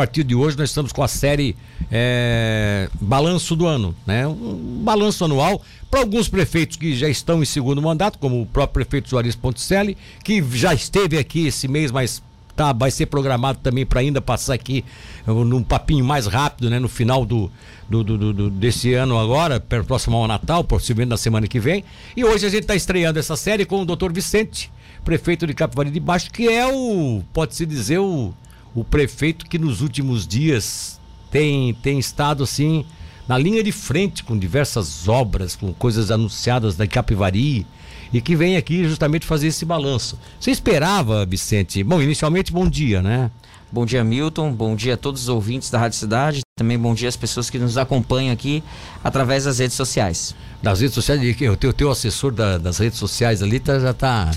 [0.00, 1.54] partir de hoje nós estamos com a série
[1.92, 4.26] é, Balanço do Ano, né?
[4.26, 8.82] Um balanço anual para alguns prefeitos que já estão em segundo mandato, como o próprio
[8.82, 12.22] prefeito Juarez Ponticelli, que já esteve aqui esse mês, mas
[12.56, 14.86] tá, vai ser programado também para ainda passar aqui
[15.26, 16.78] num papinho mais rápido, né?
[16.78, 17.52] No final do,
[17.86, 21.84] do, do, do desse ano agora, próximo ao Natal, possivelmente na semana que vem.
[22.16, 24.72] E hoje a gente está estreando essa série com o doutor Vicente,
[25.04, 28.32] prefeito de Capivari de Baixo, que é o, pode-se dizer, o,
[28.74, 31.00] o prefeito que nos últimos dias
[31.30, 32.84] tem, tem estado assim
[33.28, 37.66] na linha de frente com diversas obras, com coisas anunciadas da Capivari
[38.12, 40.18] e que vem aqui justamente fazer esse balanço.
[40.38, 41.82] Você esperava, Vicente?
[41.84, 43.30] Bom, inicialmente, bom dia, né?
[43.72, 44.52] Bom dia, Milton.
[44.52, 46.40] Bom dia a todos os ouvintes da Rádio Cidade.
[46.58, 48.64] Também bom dia às pessoas que nos acompanham aqui
[49.02, 50.34] através das redes sociais.
[50.60, 54.30] Das redes sociais, o teu, teu assessor da, das redes sociais ali tá, já está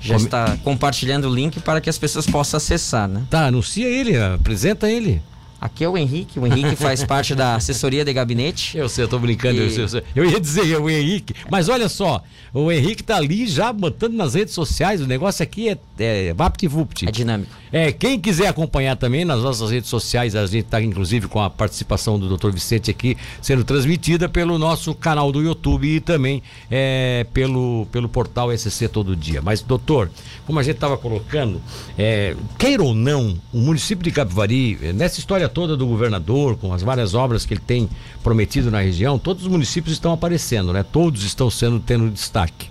[0.00, 3.24] já está compartilhando o link para que as pessoas possam acessar, né?
[3.28, 5.20] Tá, anuncia ele, apresenta ele.
[5.60, 8.76] Aqui é o Henrique, o Henrique faz parte da assessoria de gabinete.
[8.76, 9.78] Eu sei, eu tô brincando, e...
[9.78, 13.46] eu, sei, eu, ia dizer é o Henrique, mas olha só, o Henrique tá ali
[13.46, 17.08] já botando nas redes sociais, o negócio aqui é, é vapt-vupt.
[17.08, 17.50] É dinâmico.
[17.72, 21.50] É, quem quiser acompanhar também nas nossas redes sociais, a gente tá inclusive com a
[21.50, 22.50] participação do Dr.
[22.50, 28.56] Vicente aqui, sendo transmitida pelo nosso canal do YouTube e também é, pelo, pelo portal
[28.56, 29.42] SC Todo Dia.
[29.42, 30.10] Mas, doutor,
[30.46, 31.60] como a gente tava colocando,
[31.98, 36.72] é, queira ou não, o município de Capivari, nessa história história toda do governador, com
[36.72, 37.88] as várias obras que ele tem
[38.22, 40.82] prometido na região, todos os municípios estão aparecendo, né?
[40.82, 42.68] Todos estão sendo tendo destaque.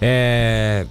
[0.00, 0.86] É,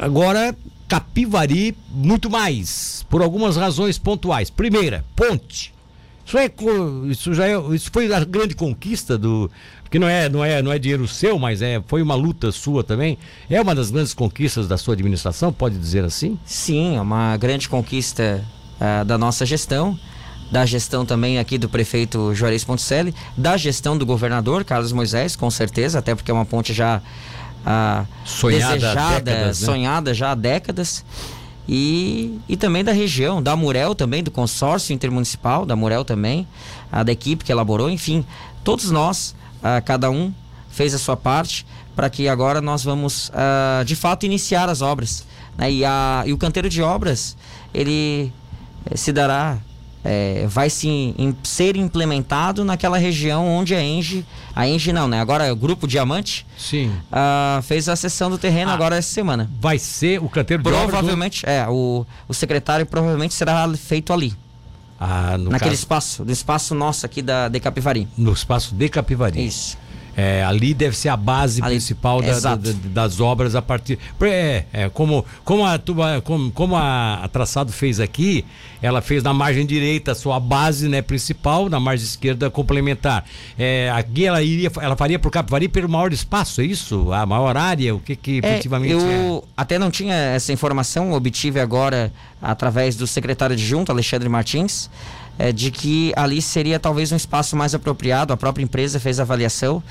[0.00, 0.54] agora,
[0.88, 4.50] Capivari, muito mais, por algumas razões pontuais.
[4.50, 5.72] Primeira, ponte.
[6.26, 6.50] Isso, é,
[7.10, 9.50] isso já é, isso foi a grande conquista do,
[9.90, 12.82] que não é, não é, não é dinheiro seu, mas é, foi uma luta sua
[12.82, 13.18] também.
[13.50, 16.38] É uma das grandes conquistas da sua administração, pode dizer assim?
[16.46, 18.42] Sim, é uma grande conquista
[18.80, 19.98] uh, da nossa gestão
[20.54, 25.50] da gestão também aqui do prefeito Juarez Ponticelli, da gestão do governador Carlos Moisés, com
[25.50, 27.02] certeza, até porque é uma ponte já
[27.66, 29.66] ah, sonhada desejada, décadas, né?
[29.66, 31.04] sonhada já há décadas.
[31.68, 36.46] E, e também da região, da Murel também, do consórcio intermunicipal, da Murel também,
[36.92, 38.24] a da equipe que elaborou, enfim,
[38.62, 40.32] todos nós, ah, cada um
[40.70, 41.66] fez a sua parte
[41.96, 45.26] para que agora nós vamos ah, de fato iniciar as obras.
[45.58, 45.72] Né?
[45.72, 47.36] E, a, e o canteiro de obras,
[47.74, 48.32] ele
[48.88, 49.58] eh, se dará
[50.04, 55.20] é, vai se in, ser implementado naquela região onde a Engie, a Engie não, né?
[55.20, 56.46] Agora é o Grupo Diamante.
[56.58, 56.88] Sim.
[57.10, 59.50] Uh, fez a sessão do terreno ah, agora essa semana.
[59.58, 61.48] Vai ser o canteiro de Provavelmente, do...
[61.48, 64.34] é, o, o secretário provavelmente será feito ali.
[65.00, 65.74] Ah, Naquele caso...
[65.74, 68.06] espaço, no espaço nosso aqui da de Capivari.
[68.16, 69.44] No espaço de Capivari.
[69.44, 69.76] Isso.
[70.16, 73.98] É, ali deve ser a base ali, principal da, da, da, das obras a partir.
[74.20, 75.80] É, é como, como, a,
[76.22, 78.44] como, como a, a, Traçado fez aqui,
[78.80, 83.24] ela fez na margem direita a sua base né, principal, na margem esquerda complementar.
[83.58, 87.12] É, aqui ela iria, ela faria para o Capivari pelo maior espaço, é isso?
[87.12, 87.94] A maior área?
[87.94, 89.48] O que, que é, efetivamente eu é?
[89.56, 94.88] até não tinha essa informação, obtive agora através do secretário de junto, Alexandre Martins
[95.38, 98.32] é, de que ali seria talvez um espaço mais apropriado.
[98.32, 99.82] A própria empresa fez a avaliação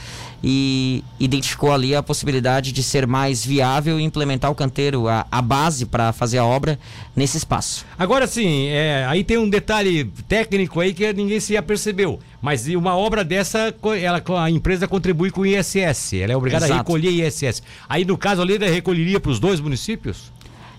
[0.44, 5.42] e identificou ali a possibilidade de ser mais viável e implementar o canteiro, a, a
[5.42, 6.80] base para fazer a obra
[7.16, 7.86] nesse espaço.
[7.98, 12.20] Agora sim, é, aí tem um detalhe técnico aí que ninguém se apercebeu.
[12.42, 16.14] Mas uma obra dessa, ela, a empresa contribui com o ISS.
[16.14, 16.80] Ela é obrigada Exato.
[16.80, 17.64] a recolher ISS.
[17.88, 20.30] Aí, no caso ali, ela recolheria para os dois municípios?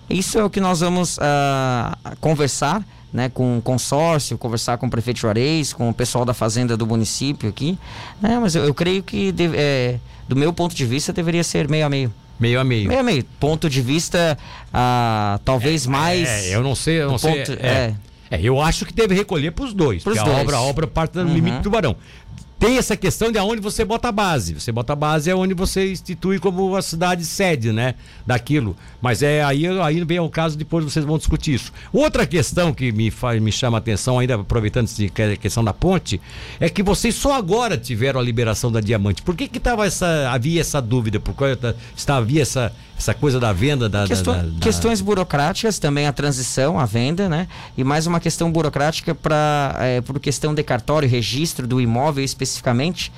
[0.07, 4.89] Isso é o que nós vamos uh, conversar né, com o consórcio, conversar com o
[4.89, 7.77] prefeito Juarez, com o pessoal da fazenda do município aqui.
[8.21, 11.69] Né, mas eu, eu creio que, deve, é, do meu ponto de vista, deveria ser
[11.69, 12.13] meio a meio.
[12.39, 12.87] Meio a meio.
[12.87, 13.23] Meio a meio.
[13.39, 14.37] Ponto de vista,
[14.73, 16.27] ah, talvez é, mais.
[16.27, 17.45] É, eu não sei, eu não sei.
[17.45, 17.93] Ponto, é.
[18.29, 18.39] é.
[18.41, 20.03] eu acho que deve recolher para os dois.
[20.03, 20.37] Pros porque dois.
[20.37, 21.33] a obra, a obra parte do uhum.
[21.33, 21.95] limite do tubarão
[22.57, 24.53] tem essa questão de aonde você bota a base.
[24.53, 27.95] Você bota a base é onde você institui como a cidade sede, né?
[28.25, 28.75] Daquilo.
[29.01, 31.71] Mas é aí, aí vem o caso, depois vocês vão discutir isso.
[31.91, 36.19] Outra questão que me, faz, me chama a atenção, ainda aproveitando a questão da ponte,
[36.59, 39.21] é que vocês só agora tiveram a liberação da diamante.
[39.21, 41.19] Por que que tava essa, havia essa dúvida?
[41.19, 41.45] Por que
[41.95, 46.13] está, havia essa, essa coisa da venda da, Questão, da, da, Questões burocráticas, também a
[46.13, 47.47] transição, a venda, né?
[47.77, 53.11] E mais uma questão burocrática para é, por questão de cartório, registro do imóvel especificamente.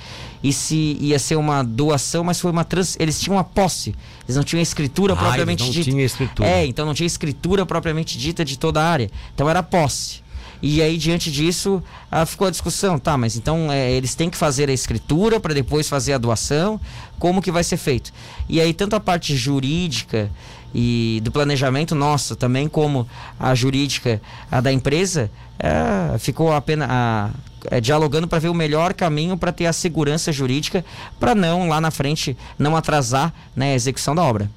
[0.44, 2.96] E se ia ser uma doação, mas foi uma trans...
[3.00, 3.96] Eles tinham uma posse.
[4.26, 5.90] Eles não tinham escritura ah, propriamente não dita.
[5.90, 6.48] Tinha escritura.
[6.48, 9.10] É, então não tinha escritura propriamente dita de toda a área.
[9.34, 10.27] Então era posse.
[10.62, 14.38] E aí, diante disso, ah, ficou a discussão, tá, mas então é, eles têm que
[14.38, 16.80] fazer a escritura para depois fazer a doação,
[17.20, 18.12] como que vai ser feito?
[18.50, 20.32] E aí, tanto a parte jurídica
[20.74, 23.08] e do planejamento nosso, também como
[23.40, 24.22] a jurídica
[24.52, 27.30] a da empresa, é, ficou apenas a,
[27.70, 30.86] é, dialogando para ver o melhor caminho para ter a segurança jurídica
[31.20, 34.50] para não lá na frente não atrasar né, a execução da obra.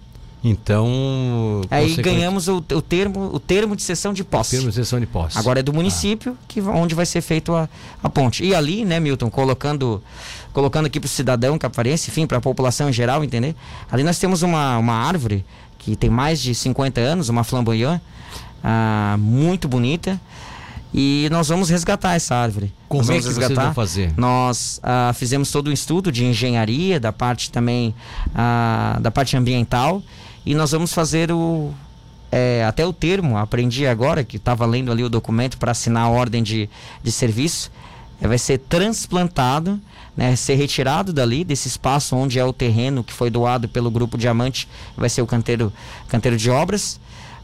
[0.43, 1.61] Então.
[1.71, 4.57] Aí ganhamos o, o, termo, o termo de cessão de posse.
[4.57, 5.39] O termo de cessão de posse.
[5.39, 6.45] Agora é do município ah.
[6.49, 7.69] que, onde vai ser feito a,
[8.03, 8.45] a ponte.
[8.45, 10.03] E ali, né, Milton, colocando,
[10.53, 13.55] colocando aqui para o cidadão caparense, enfim, para a população em geral, entender?
[13.93, 15.45] Ali nós temos uma, uma árvore
[15.79, 18.01] que tem mais de 50 anos, uma flamboyant,
[18.65, 20.19] ah, muito bonita.
[20.93, 22.73] E nós vamos resgatar essa árvore.
[22.89, 23.47] Como nós é que resgatar.
[23.47, 24.13] vocês vão fazer?
[24.17, 27.95] Nós ah, fizemos todo um estudo de engenharia, da parte também
[28.35, 30.03] ah, da parte ambiental
[30.51, 31.73] e nós vamos fazer o
[32.33, 36.09] é, até o termo, aprendi agora que estava lendo ali o documento para assinar a
[36.09, 36.69] ordem de,
[37.01, 37.71] de serviço,
[38.21, 39.81] é, vai ser transplantado,
[40.17, 44.19] né, ser retirado dali desse espaço onde é o terreno que foi doado pelo grupo
[44.19, 45.73] Diamante, vai ser o canteiro,
[46.09, 46.99] canteiro de obras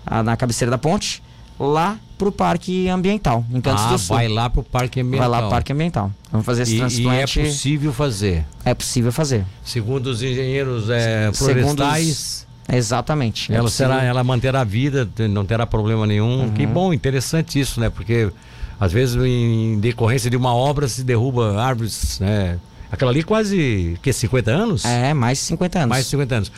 [0.05, 1.23] a, na cabeceira da ponte,
[1.61, 4.17] lá para o Parque Ambiental, em Cantos ah, do Sul.
[4.17, 5.21] vai lá para o Parque Ambiental.
[5.21, 6.11] Vai lá para o Parque Ambiental.
[6.33, 7.39] Vamos fazer esse e, transplante.
[7.39, 8.45] E é possível fazer?
[8.65, 9.47] É possível fazer.
[9.65, 12.46] Segundo os engenheiros é, florestais...
[12.73, 13.53] Exatamente.
[13.53, 16.45] Ela, será, ela manterá a vida, não terá problema nenhum.
[16.45, 16.53] Uhum.
[16.53, 17.91] Que bom, interessante isso, né?
[17.91, 18.31] Porque
[18.79, 22.59] às vezes em decorrência de uma obra se derruba árvores, né?
[22.91, 24.85] Aquela ali quase, que 50 anos?
[24.85, 25.89] É, mais de 50 anos.
[25.89, 26.53] Mais de 50 anos.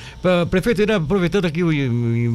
[0.50, 1.62] Prefeito, aproveitando aqui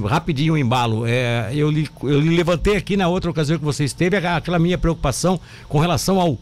[0.08, 3.84] rapidinho o embalo, é, eu, lhe, eu lhe levantei aqui na outra ocasião que você
[3.84, 5.40] esteve aquela minha preocupação
[5.70, 6.40] com relação ao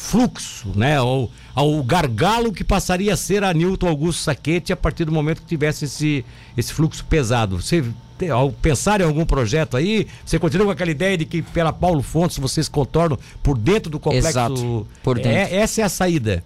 [0.00, 0.96] fluxo, né?
[0.96, 5.42] Ao, ao gargalo que passaria a ser a Newton Augusto Saquete a partir do momento
[5.42, 6.24] que tivesse esse,
[6.56, 7.60] esse fluxo pesado.
[7.60, 7.84] Você
[8.28, 12.02] ao pensar em algum projeto aí, você continua com aquela ideia de que pela Paulo
[12.02, 14.28] Fontes vocês contornam por dentro do complexo.
[14.28, 15.30] Exato, por dentro.
[15.30, 16.44] É, essa é a saída.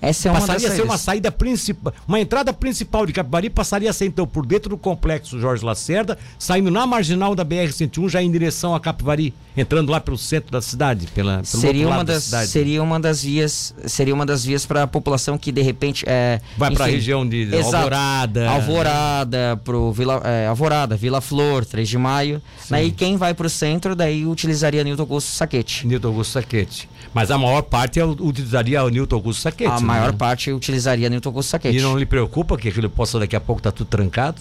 [0.00, 3.88] Essa é uma passaria a ser uma saída principal, uma entrada principal de Capivari passaria
[3.88, 8.08] a ser então por dentro do complexo Jorge Lacerda, saindo na marginal da BR 101
[8.08, 12.30] já em direção a Capivari, entrando lá pelo centro da cidade, pela seria uma das
[12.30, 16.04] da seria uma das vias, seria uma das vias para a população que de repente
[16.06, 21.64] é, vai para a região de exato, Alvorada, Alvorada, pro Vila é, Alvorada, Vila Flor,
[21.64, 22.42] 3 de Maio.
[22.68, 25.86] Daí quem vai para o centro daí utilizaria Newton Augusto Saquete.
[25.86, 26.88] Newton Augusto Saquete.
[27.16, 29.70] Mas a maior parte utilizaria o Newton Augusto Saquete.
[29.70, 29.86] A né?
[29.86, 31.78] maior parte utilizaria Newton Augusto Saquete.
[31.78, 34.38] E não lhe preocupa que aquilo possa daqui a pouco estar tá tudo trancado?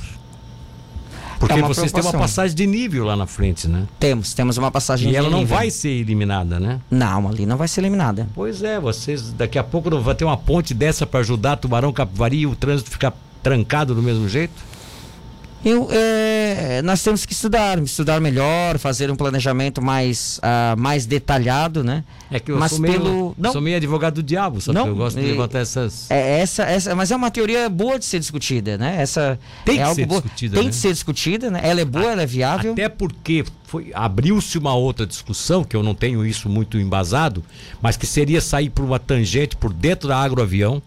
[1.39, 3.86] Porque é vocês têm uma passagem de nível lá na frente, né?
[3.98, 5.31] Temos, temos uma passagem e de nível.
[5.31, 6.81] E ela não vai ser eliminada, né?
[6.92, 8.27] Não, ali não vai ser eliminada.
[8.36, 11.94] Pois é, vocês daqui a pouco não vai ter uma ponte dessa para ajudar Tubarão
[11.94, 14.75] Capivari e o trânsito ficar trancado do mesmo jeito?
[15.66, 21.84] Eu, é, nós temos que estudar, estudar melhor, fazer um planejamento mais, uh, mais detalhado,
[21.84, 22.04] né?
[22.30, 23.36] É que eu mas sou, meio, pelo...
[23.36, 24.78] não, sou meio advogado do diabo, sabe?
[24.78, 26.12] Não, eu gosto de levantar essas.
[26.12, 29.02] É, essa, essa, mas é uma teoria boa de ser discutida, né?
[29.02, 30.56] Essa tem é que ser discutida.
[30.56, 30.70] Tem né?
[30.70, 31.62] que ser discutida, né?
[31.64, 32.74] Ela é boa, a, ela é viável.
[32.74, 33.44] Até porque
[33.96, 37.44] abriu-se uma outra discussão, que eu não tenho isso muito embasado,
[37.82, 40.80] mas que seria sair por uma tangente por dentro da agroavião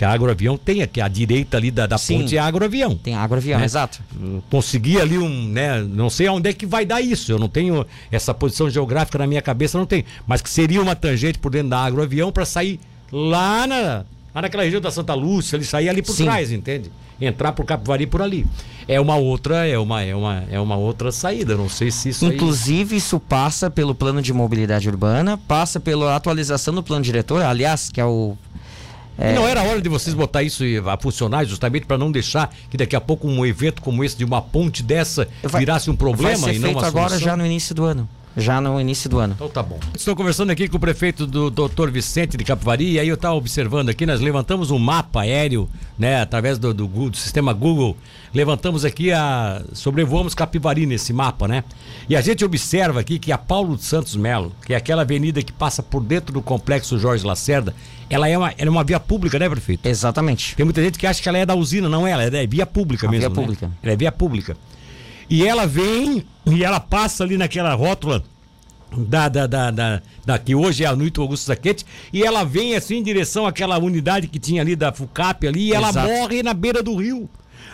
[0.00, 2.96] que a agroavião tem aqui, a direita ali da, da ponte é agroavião.
[2.96, 3.66] Tem agroavião, né?
[3.66, 4.00] exato.
[4.48, 7.86] Conseguir ali um, né, não sei aonde é que vai dar isso, eu não tenho
[8.10, 11.68] essa posição geográfica na minha cabeça, não tenho, mas que seria uma tangente por dentro
[11.68, 12.80] da agroavião para sair
[13.12, 16.24] lá na lá naquela região da Santa Lúcia, ele sair ali por Sim.
[16.24, 16.90] trás, entende?
[17.20, 18.46] Entrar por Capivari por ali.
[18.88, 21.58] É uma outra, é uma, é uma, é uma outra saída.
[21.58, 22.24] Não sei se isso.
[22.24, 22.98] Inclusive, aí...
[22.98, 28.00] isso passa pelo plano de mobilidade urbana, passa pela atualização do plano diretor, aliás, que
[28.00, 28.34] é o
[29.18, 29.34] é...
[29.34, 32.96] não era hora de vocês botar isso a funcionar justamente para não deixar que daqui
[32.96, 36.56] a pouco um evento como esse de uma ponte dessa virasse um problema vai ser
[36.56, 39.34] e não feito uma agora já no início do ano já no início do ano.
[39.34, 39.78] Então tá bom.
[39.94, 41.90] Estou conversando aqui com o prefeito do Dr.
[41.90, 45.68] Vicente de Capivari, e aí eu estava observando aqui, nós levantamos um mapa aéreo,
[45.98, 47.96] né, através do, do, do, sistema Google,
[48.32, 49.62] levantamos aqui a.
[49.72, 51.64] sobrevoamos Capivari nesse mapa, né?
[52.08, 55.42] E a gente observa aqui que a Paulo de Santos Melo, que é aquela avenida
[55.42, 57.74] que passa por dentro do complexo Jorge Lacerda,
[58.08, 59.86] ela é uma, ela é uma via pública, né, prefeito?
[59.86, 60.56] Exatamente.
[60.56, 62.66] Tem muita gente que acha que ela é da usina, não é, ela é via
[62.66, 63.20] pública a mesmo.
[63.20, 63.34] Via né?
[63.34, 63.70] pública.
[63.82, 64.56] Ela é via pública.
[65.30, 68.22] E ela vem e ela passa ali naquela rótula
[68.96, 72.74] da, da, da, da, da que hoje é a Nuito Augusto Saquete, e ela vem
[72.74, 76.08] assim em direção àquela unidade que tinha ali da FUCAP ali, e ela Exato.
[76.08, 77.30] morre na beira do rio.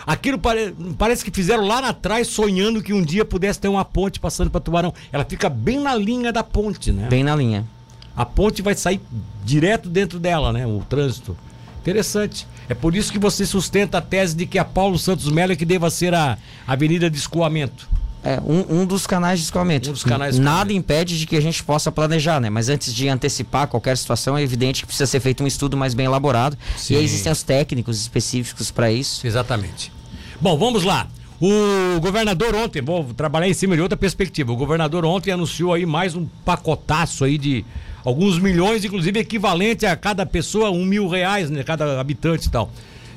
[0.07, 4.21] Aquilo pare, parece que fizeram lá atrás, sonhando que um dia pudesse ter uma ponte
[4.21, 4.93] passando para Tubarão.
[5.11, 7.09] Ela fica bem na linha da ponte, né?
[7.09, 7.67] Bem na linha.
[8.15, 9.01] A ponte vai sair
[9.45, 10.67] direto dentro dela, né?
[10.67, 11.37] O trânsito.
[11.81, 12.47] Interessante.
[12.69, 15.57] É por isso que você sustenta a tese de que a Paulo Santos Melo é
[15.57, 17.89] que deva ser a avenida de escoamento.
[18.25, 19.89] É, um, um dos canais de escoamento.
[19.89, 22.51] Um dos canais de Nada impede de que a gente possa planejar, né?
[22.51, 25.95] Mas antes de antecipar qualquer situação, é evidente que precisa ser feito um estudo mais
[25.95, 26.59] bem elaborado.
[26.77, 26.95] Sim.
[26.95, 29.25] E aí existem os técnicos específicos para isso.
[29.25, 29.93] Exatamente.
[30.41, 31.07] Bom, vamos lá.
[31.41, 34.53] O governador ontem, vou trabalhar em cima de outra perspectiva.
[34.53, 37.65] O governador ontem anunciou aí mais um pacotaço aí de
[38.07, 41.65] alguns milhões, inclusive equivalente a cada pessoa um mil reais, né?
[41.65, 42.71] Cada habitante e tal.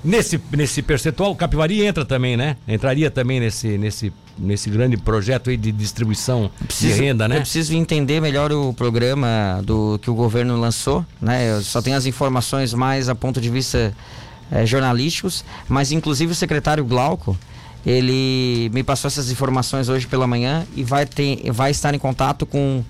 [0.03, 2.55] Nesse, nesse percentual, o Capivari entra também, né?
[2.67, 7.35] Entraria também nesse, nesse, nesse grande projeto aí de distribuição preciso, de renda, né?
[7.35, 11.51] Eu preciso entender melhor o programa do que o governo lançou, né?
[11.51, 13.93] Eu só tenho as informações mais a ponto de vista
[14.51, 17.37] é, jornalísticos, mas inclusive o secretário Glauco,
[17.85, 22.45] ele me passou essas informações hoje pela manhã e vai, ter, vai estar em contato
[22.45, 22.83] com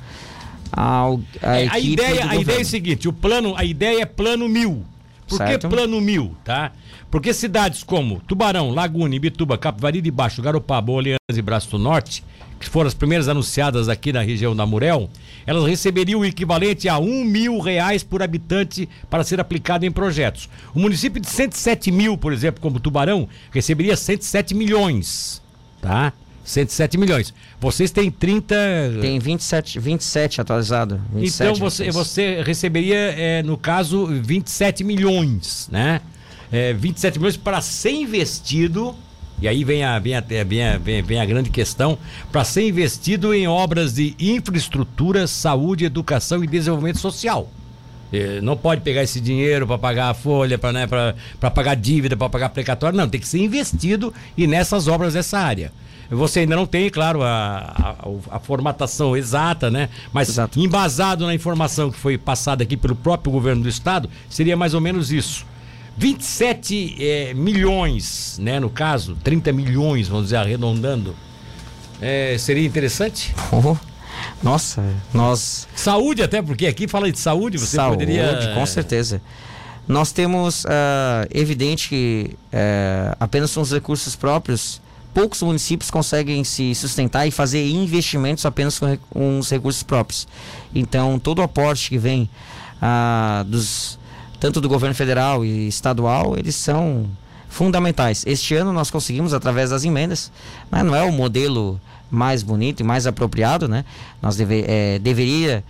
[0.72, 1.08] a,
[1.42, 4.48] a, é, a ideia, a ideia é a seguinte, o plano, a ideia é plano
[4.48, 4.86] mil.
[5.28, 5.68] Por certo.
[5.68, 6.72] que plano mil, tá?
[7.12, 12.24] Porque cidades como Tubarão, Laguna, Ibituba, Capivari de Baixo, Garopaba, Oleanas e Braço do Norte,
[12.60, 15.10] que foram as primeiras anunciadas aqui na região da Murel,
[15.46, 20.50] elas receberiam o equivalente a um mil reais por habitante para ser aplicado em projetos.
[20.74, 25.42] O município de 107 mil, por exemplo, como Tubarão, receberia 107 milhões,
[25.82, 26.12] tá?
[26.50, 27.34] 107 milhões.
[27.60, 28.56] Vocês têm 30.
[29.02, 31.00] Tem 27, 27 atualizado.
[31.14, 36.02] 27, então você, você receberia, é, no caso, 27 milhões, né?
[36.52, 38.96] é, 27 milhões para ser investido.
[39.42, 41.98] E aí vem a, vem a, vem a, vem, vem a grande questão:
[42.32, 47.50] para ser investido em obras de infraestrutura, saúde, educação e desenvolvimento social.
[48.12, 50.88] É, não pode pegar esse dinheiro para pagar a folha, para né,
[51.40, 52.98] pagar dívida, para pagar precatório.
[52.98, 55.72] Não, tem que ser investido e nessas obras dessa área.
[56.10, 57.96] Você ainda não tem, claro, a,
[58.32, 59.90] a, a formatação exata, né?
[60.12, 60.60] Mas Exato.
[60.60, 64.82] embasado na informação que foi passada aqui pelo próprio governo do estado, seria mais ou
[64.82, 65.46] menos isso.
[65.98, 68.60] 27 é, milhões, né?
[68.60, 71.16] No caso, 30 milhões, vamos dizer, arredondando.
[72.02, 73.36] É, seria interessante?
[73.52, 73.76] Oh,
[74.42, 75.68] nossa, nós.
[75.76, 78.54] Saúde, até porque aqui fala de saúde, você saúde, poderia.
[78.56, 79.22] Com certeza.
[79.88, 84.82] Nós temos uh, evidente que uh, apenas com os recursos próprios,
[85.20, 90.26] poucos municípios conseguem se sustentar e fazer investimentos apenas com, os recursos próprios.
[90.74, 92.30] Então, todo o aporte que vem
[92.82, 94.00] uh, dos
[94.40, 97.06] tanto do governo federal e estadual, eles são
[97.50, 98.24] fundamentais.
[98.26, 100.32] Este ano nós conseguimos, através das emendas,
[100.72, 103.84] mas não é o modelo mais bonito e mais apropriado, né?
[104.22, 105.66] Nós deve, é, deveria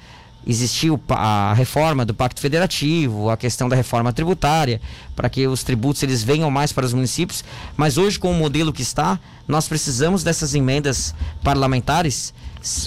[0.46, 4.82] existir a reforma do Pacto Federativo, a questão da reforma tributária,
[5.16, 7.44] para que os tributos eles venham mais para os municípios,
[7.76, 12.34] mas hoje com o modelo que está, nós precisamos dessas emendas parlamentares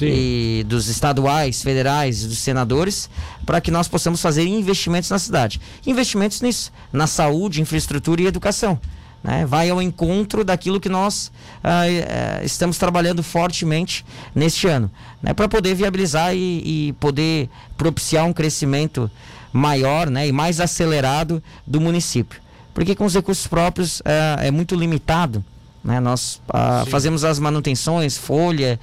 [0.03, 3.09] e dos estaduais, federais, dos senadores,
[3.47, 5.61] para que nós possamos fazer investimentos na cidade.
[5.87, 8.79] Investimentos nisso, na saúde, infraestrutura e educação.
[9.23, 9.47] Né?
[9.47, 11.31] Vai ao encontro daquilo que nós
[11.63, 14.91] ah, eh, estamos trabalhando fortemente neste ano,
[15.23, 15.33] né?
[15.33, 19.11] para poder viabilizar e, e, poder propiciar um crescimento
[19.53, 20.27] maior né?
[20.27, 22.41] e mais acelerado do município.
[22.75, 24.03] Porque com os recursos próprios
[24.39, 25.45] é muito limitado.
[25.85, 26.01] Né?
[26.01, 28.81] Nós ah, fazemos as manutenções, folha,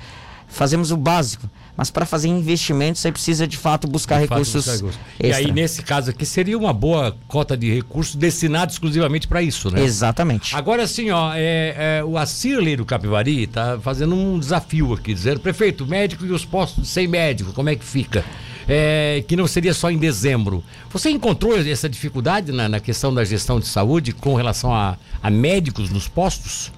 [0.48, 1.50] fazemos o básico.
[1.80, 4.66] Mas para fazer investimentos, você precisa de fato buscar de recursos.
[4.66, 9.30] Fato, buscar e aí, nesse caso aqui, seria uma boa cota de recursos destinada exclusivamente
[9.30, 9.82] para isso, né?
[9.82, 10.54] Exatamente.
[10.54, 15.40] Agora, assim, ó, é, é, o Acirley do Capivari está fazendo um desafio aqui, dizendo,
[15.40, 18.26] prefeito, médico e os postos sem médico, como é que fica?
[18.68, 20.62] É, que não seria só em dezembro.
[20.92, 25.30] Você encontrou essa dificuldade na, na questão da gestão de saúde com relação a, a
[25.30, 26.74] médicos nos postos?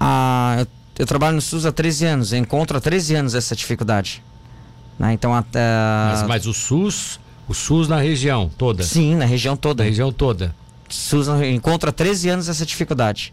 [0.00, 0.66] Ah,
[0.98, 4.22] eu trabalho no SUS há 13 anos, eu encontro há 13 anos essa dificuldade.
[4.98, 5.12] Né?
[5.12, 5.60] Então até.
[6.10, 8.82] Mas, mas, o SUS, o SUS na região toda?
[8.82, 9.82] Sim, na região toda.
[9.82, 10.54] Na região toda.
[10.88, 13.32] SUS encontra há 13 anos essa dificuldade.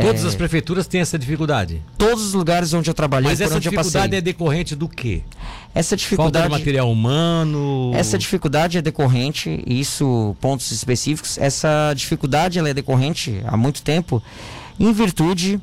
[0.00, 0.28] Todas é...
[0.28, 1.82] as prefeituras têm essa dificuldade?
[1.98, 5.22] Todos os lugares onde eu trabalhei, Mas essa dificuldade é decorrente do quê?
[5.74, 6.48] Essa dificuldade.
[6.48, 7.92] Falta de material humano.
[7.94, 11.36] Essa dificuldade é decorrente, isso pontos específicos.
[11.36, 14.22] Essa dificuldade ela é decorrente há muito tempo,
[14.80, 15.60] em virtude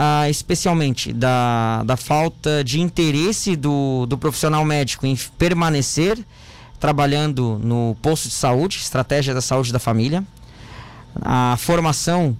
[0.00, 6.24] ah, especialmente da, da falta de interesse do, do profissional médico em permanecer
[6.78, 10.22] trabalhando no posto de saúde, estratégia da saúde da família.
[11.20, 12.38] A formação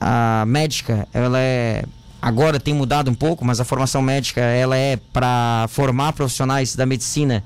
[0.00, 1.84] a médica, ela é
[2.20, 6.84] agora tem mudado um pouco, mas a formação médica ela é para formar profissionais da
[6.84, 7.44] medicina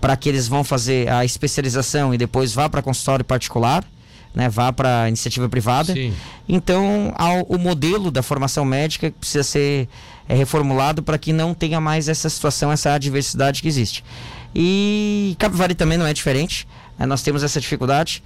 [0.00, 3.84] para que eles vão fazer a especialização e depois vá para consultório particular
[4.34, 5.92] né, vá para iniciativa privada.
[5.92, 6.14] Sim.
[6.48, 9.88] Então, ao, o modelo da formação médica precisa ser
[10.28, 14.04] é, reformulado para que não tenha mais essa situação, essa adversidade que existe.
[14.54, 16.66] E Capivari também não é diferente.
[16.98, 18.22] Né, nós temos essa dificuldade.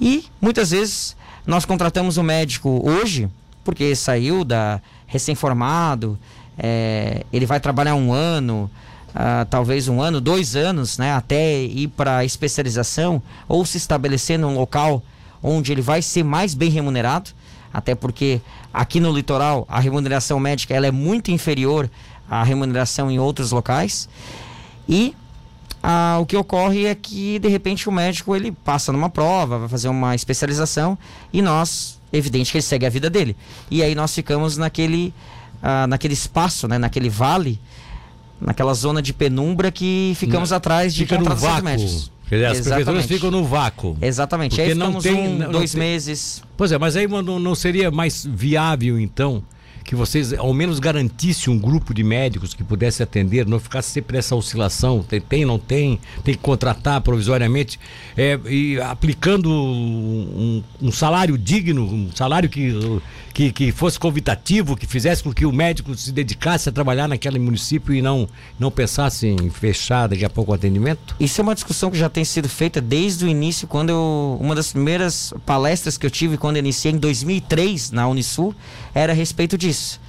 [0.00, 3.28] E muitas vezes nós contratamos o um médico hoje,
[3.64, 6.18] porque saiu da recém-formado,
[6.58, 8.70] é, ele vai trabalhar um ano.
[9.10, 14.54] Uh, talvez um ano, dois anos, né, até ir para especialização ou se estabelecer num
[14.54, 15.02] local
[15.42, 17.30] onde ele vai ser mais bem remunerado.
[17.72, 18.40] até porque
[18.74, 21.88] aqui no litoral a remuneração médica ela é muito inferior
[22.28, 24.08] à remuneração em outros locais.
[24.88, 25.14] E
[25.82, 29.68] ah, o que ocorre é que de repente o médico ele passa numa prova, vai
[29.68, 30.98] fazer uma especialização
[31.32, 33.36] e nós, evidente que ele segue a vida dele.
[33.70, 35.14] E aí nós ficamos naquele,
[35.62, 37.58] ah, naquele espaço, né, naquele vale,
[38.40, 41.16] naquela zona de penumbra que ficamos atrás de Fica
[41.62, 42.10] médicos.
[42.36, 43.96] Dizer, as prefeituras ficam no vácuo.
[44.00, 44.50] Exatamente.
[44.56, 45.80] Porque aí não tem, um, dois tem...
[45.80, 46.42] meses.
[46.56, 49.42] Pois é, mas aí não, não seria mais viável então
[49.84, 54.18] que vocês ao menos garantissem um grupo de médicos que pudesse atender, não ficasse sempre
[54.18, 57.78] essa oscilação, tem, tem não tem, tem que contratar provisoriamente,
[58.16, 63.00] é, e aplicando um, um, salário digno, um salário que,
[63.32, 67.38] que, que fosse convidativo, que fizesse com que o médico se dedicasse a trabalhar naquele
[67.38, 71.16] município e não, não pensasse em fechar daqui a pouco o atendimento?
[71.18, 74.54] Isso é uma discussão que já tem sido feita desde o início, quando eu, uma
[74.54, 78.54] das primeiras palestras que eu tive quando eu iniciei em 2003 na Unisul,
[78.94, 80.00] era a respeito disso.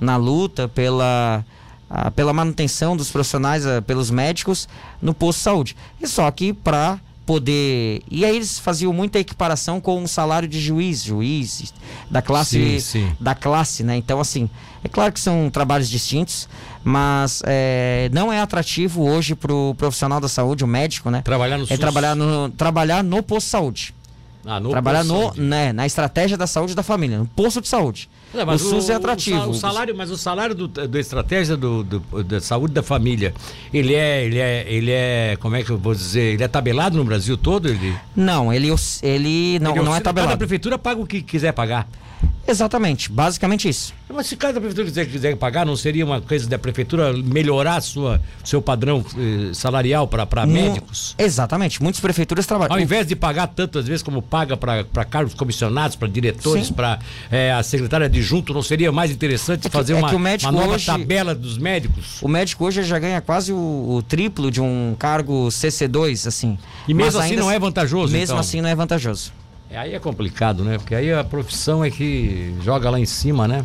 [0.00, 1.44] Na luta pela,
[1.88, 4.68] a, pela manutenção dos profissionais, a, pelos médicos
[5.00, 5.76] no posto de saúde.
[6.00, 6.98] E só que para
[7.30, 8.02] poder.
[8.10, 11.72] E aí eles faziam muita equiparação com o salário de juiz, juiz
[12.10, 12.80] da classe.
[12.80, 13.16] Sim, sim.
[13.20, 13.96] Da classe, né?
[13.96, 14.50] Então, assim,
[14.82, 16.48] é claro que são trabalhos distintos,
[16.82, 21.22] mas é, não é atrativo hoje para o profissional da saúde, o médico, né?
[21.22, 23.94] Trabalhar no É trabalhar no, trabalhar no posto de saúde.
[24.44, 28.08] Ah, no trabalhar no, né, na estratégia da saúde da família, no posto de saúde.
[28.32, 29.50] É, o SUS é atrativo.
[29.50, 33.34] O, salário, mas o salário do, do estratégia do, do, da saúde da família,
[33.74, 36.96] ele é, ele é, ele é, como é que eu vou dizer, ele é tabelado
[36.96, 37.68] no Brasil todo?
[37.68, 37.94] Ele...
[38.14, 38.68] Não, ele,
[39.02, 40.30] ele não, ele, não é tabelado.
[40.30, 41.88] Cada prefeitura paga o que quiser pagar.
[42.50, 43.94] Exatamente, basicamente isso.
[44.12, 48.20] Mas se cada prefeitura quiser, quiser pagar, não seria uma coisa da prefeitura melhorar sua,
[48.44, 51.14] seu padrão eh, salarial para médicos?
[51.16, 52.74] Exatamente, muitas prefeituras trabalham.
[52.74, 56.98] Ao invés de pagar tantas vezes como paga para cargos comissionados, para diretores, para
[57.30, 60.74] eh, a secretária adjunto, não seria mais interessante é que, fazer é uma, uma, nova
[60.74, 62.20] hoje, tabela dos médicos?
[62.20, 66.58] O médico hoje já ganha quase o, o triplo de um cargo CC2, assim.
[66.88, 68.12] E mesmo assim não é vantajoso?
[68.12, 68.38] Mesmo então.
[68.38, 69.32] assim não é vantajoso.
[69.70, 70.78] É, aí é complicado, né?
[70.78, 73.64] Porque aí a profissão é que joga lá em cima, né?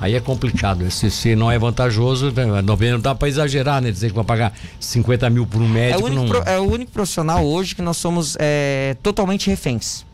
[0.00, 0.90] Aí é complicado.
[0.90, 2.62] Se, se não é vantajoso, né?
[2.62, 3.90] não dá para exagerar, né?
[3.90, 6.00] Dizer que vai pagar 50 mil por um médico.
[6.00, 6.28] É o único, não...
[6.28, 10.06] pro, é o único profissional hoje que nós somos é, totalmente reféns.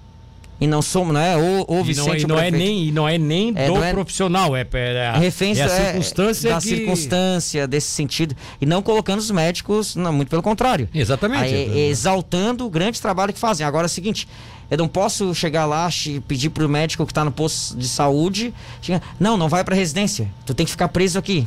[0.58, 2.84] E não somos, não é o, o Vicente e não, é, e não é nem
[2.84, 5.68] E não é nem é, do é, profissional, é, é, a, reféns, é a é,
[5.68, 6.50] circunstância.
[6.50, 6.68] da que...
[6.68, 8.34] circunstância, desse sentido.
[8.58, 10.88] E não colocando os médicos, não, muito pelo contrário.
[10.94, 11.54] Exatamente.
[11.54, 13.66] Aí, exaltando o grande trabalho que fazem.
[13.66, 14.26] Agora é o seguinte,
[14.70, 18.52] eu não posso chegar lá e pedir pro médico que está no posto de saúde.
[18.82, 20.28] Chegar, não, não vai para residência.
[20.44, 21.46] Tu tem que ficar preso aqui.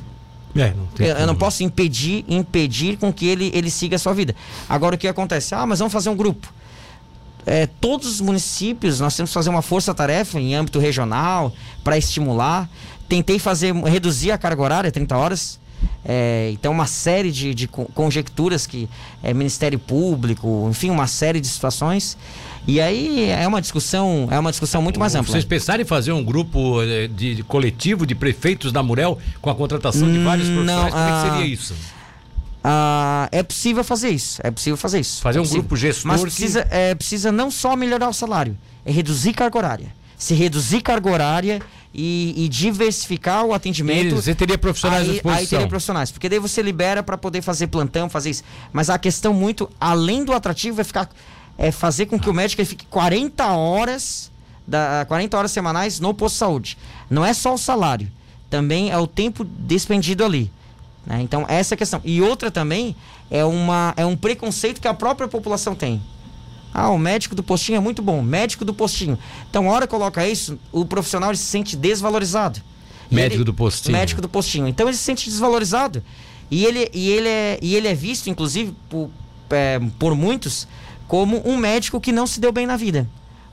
[0.56, 4.14] É, não eu, eu, não posso impedir, impedir com que ele, ele siga a sua
[4.14, 4.36] vida.
[4.68, 5.54] Agora o que acontece?
[5.54, 6.52] Ah, mas vamos fazer um grupo.
[7.46, 11.54] É, todos os municípios nós temos que fazer uma força-tarefa em âmbito regional
[11.84, 12.70] para estimular.
[13.08, 15.60] Tentei fazer reduzir a carga horária 30 horas.
[16.04, 18.90] É, então, uma série de, de conjecturas que
[19.22, 22.18] é, Ministério Público, enfim, uma série de situações.
[22.68, 25.32] E aí é uma discussão, é uma discussão muito mais ampla.
[25.32, 29.50] Vocês pensaram em fazer um grupo eh, de, de coletivo de prefeitos da Murel com
[29.50, 30.84] a contratação de vários profissionais?
[30.84, 31.76] Não, Como é que seria ah, isso?
[32.64, 34.40] Ah, é possível fazer isso.
[34.44, 35.22] É possível fazer isso.
[35.22, 36.12] Fazer é um grupo gestor.
[36.12, 36.76] Mas precisa, que...
[36.76, 39.88] é, precisa não só melhorar o salário, é reduzir carga horária.
[40.18, 41.62] Se reduzir carga horária
[41.94, 44.16] e, e diversificar o atendimento.
[44.16, 45.42] você teria profissionais aí, à disposição.
[45.42, 46.12] Aí teria profissionais.
[46.12, 48.44] Porque daí você libera para poder fazer plantão, fazer isso.
[48.72, 51.10] Mas a questão muito, além do atrativo, é ficar
[51.58, 54.32] é fazer com que o médico fique 40 horas,
[54.66, 56.78] da, 40 horas semanais no posto de saúde.
[57.10, 58.10] Não é só o salário,
[58.50, 60.50] também é o tempo despendido ali.
[61.06, 61.22] Né?
[61.22, 62.00] Então, essa é a questão.
[62.06, 62.96] E outra também
[63.30, 66.02] é, uma, é um preconceito que a própria população tem.
[66.74, 69.18] Ah, o médico do postinho é muito bom, médico do postinho.
[69.50, 72.62] Então, a hora que coloca isso, o profissional se sente desvalorizado.
[73.10, 73.98] Médico ele, do postinho.
[73.98, 74.68] Médico do postinho.
[74.68, 76.04] Então, ele se sente desvalorizado.
[76.52, 79.10] E ele, e ele, é, e ele é visto, inclusive, por,
[79.50, 80.68] é, por muitos
[81.08, 83.10] como um médico que não se deu bem na vida.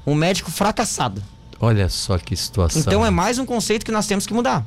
[0.07, 1.22] Um médico fracassado.
[1.59, 2.81] Olha só que situação.
[2.81, 4.64] Então é mais um conceito que nós temos que mudar.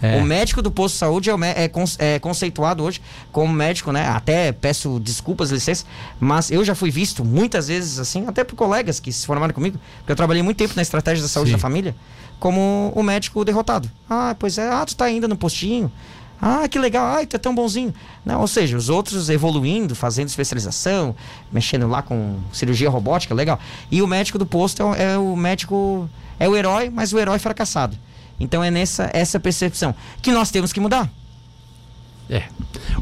[0.00, 0.16] É.
[0.16, 4.08] O médico do posto de saúde é, é, é, conceituado hoje como médico, né?
[4.08, 5.84] Até peço desculpas, licença,
[6.18, 9.78] mas eu já fui visto muitas vezes assim, até por colegas que se formaram comigo,
[9.98, 11.56] porque eu trabalhei muito tempo na estratégia da saúde Sim.
[11.56, 11.94] da família,
[12.40, 13.88] como o médico derrotado.
[14.10, 15.90] Ah, pois é, ah, tu tá ainda no postinho.
[16.44, 17.94] Ah, que legal, ai, tu é tão bonzinho.
[18.26, 21.14] Não, ou seja, os outros evoluindo, fazendo especialização,
[21.52, 23.60] mexendo lá com cirurgia robótica, legal.
[23.88, 27.38] E o médico do posto é, é o médico, é o herói, mas o herói
[27.38, 27.96] fracassado.
[28.42, 31.08] Então é nessa essa percepção que nós temos que mudar.
[32.28, 32.44] É.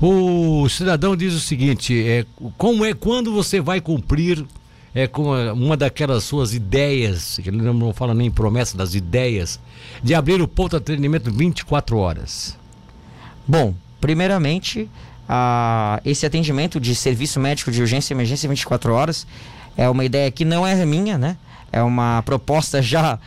[0.00, 2.26] O cidadão diz o seguinte: é,
[2.58, 4.44] como é quando você vai cumprir
[4.94, 9.58] é, com uma daquelas suas ideias, que ele não fala nem promessa das ideias,
[10.02, 12.58] de abrir o ponto de atendimento 24 horas?
[13.48, 14.88] Bom, primeiramente,
[15.28, 19.26] a, esse atendimento de serviço médico de urgência e emergência 24 horas
[19.76, 21.36] é uma ideia que não é minha, né?
[21.72, 23.18] É uma proposta já.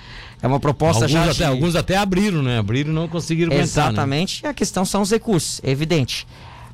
[0.44, 1.24] É uma proposta alguns já.
[1.24, 1.44] Até, de...
[1.46, 2.60] Alguns até abriram, né?
[2.60, 4.40] Abriram e não conseguiram Exatamente.
[4.40, 4.52] Entrar, né?
[4.52, 6.28] A questão são os recursos, é evidente.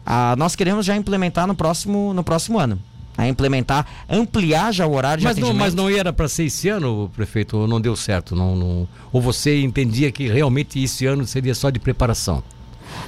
[0.04, 2.80] Ah, nós queremos já implementar no próximo, no próximo ano
[3.16, 5.66] a implementar, ampliar já o horário mas de não, atendimento.
[5.66, 8.34] Mas não era para ser esse ano, prefeito, ou não deu certo?
[8.34, 12.42] Não, não, ou você entendia que realmente esse ano seria só de preparação?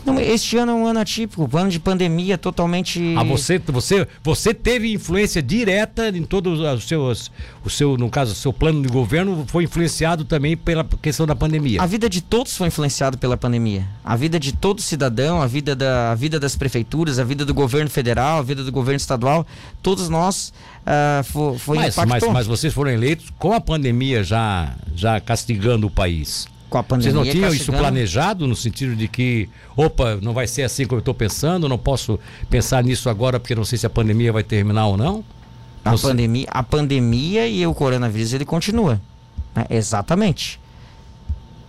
[0.05, 3.15] Não, este ano é um ano atípico, um ano de pandemia totalmente.
[3.15, 7.31] Ah, você, você, você teve influência direta em todos os seus,
[7.63, 11.35] o seu, no caso, o seu plano de governo foi influenciado também pela questão da
[11.35, 11.81] pandemia.
[11.81, 13.87] A vida de todos foi influenciada pela pandemia.
[14.03, 17.53] A vida de todo cidadão, a vida, da, a vida das prefeituras, a vida do
[17.53, 19.45] governo federal, a vida do governo estadual,
[19.81, 24.75] todos nós uh, foi, foi mas, mas, mas vocês foram eleitos com a pandemia já,
[24.95, 27.11] já castigando o país com a pandemia.
[27.11, 30.97] Vocês não tinham isso planejado no sentido de que, opa, não vai ser assim como
[30.97, 32.17] eu estou pensando, não posso
[32.49, 35.23] pensar nisso agora porque não sei se a pandemia vai terminar ou não?
[35.83, 39.01] A, pandemia, a pandemia e o coronavírus ele continua.
[39.53, 39.65] Né?
[39.69, 40.61] Exatamente.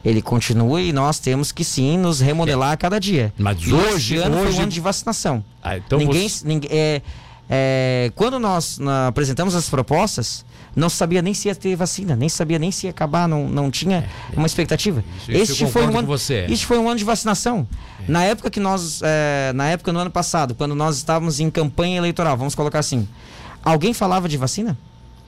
[0.05, 3.33] Ele continua e nós temos que sim nos remodelar a cada dia.
[3.37, 4.47] Mas e hoje, ano hoje...
[4.47, 5.45] foi um ano de vacinação.
[5.63, 6.47] Ah, então ninguém, você...
[6.47, 7.03] ninguém é,
[7.51, 12.29] é, quando nós na, apresentamos as propostas, não sabia nem se ia ter vacina, nem
[12.29, 15.05] sabia nem se ia acabar, não, não tinha é, uma expectativa.
[15.29, 16.47] Isso, este foi um ano, você.
[16.49, 17.67] Este foi um ano de vacinação.
[18.07, 18.11] É.
[18.11, 21.99] Na época que nós, é, na época no ano passado, quando nós estávamos em campanha
[21.99, 23.07] eleitoral, vamos colocar assim,
[23.63, 24.77] alguém falava de vacina?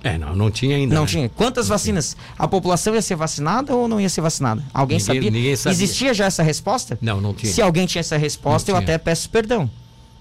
[0.03, 0.95] É, não, não tinha ainda.
[0.95, 1.09] Não né?
[1.09, 1.29] tinha.
[1.31, 2.11] Quantas não vacinas?
[2.15, 2.35] Tinha.
[2.39, 4.63] A população ia ser vacinada ou não ia ser vacinada?
[4.73, 5.31] Alguém ninguém, sabia?
[5.31, 5.73] Ninguém sabia?
[5.73, 6.99] Existia já essa resposta?
[7.01, 7.51] Não, não tinha.
[7.51, 9.71] Se alguém tinha essa resposta, eu até peço perdão.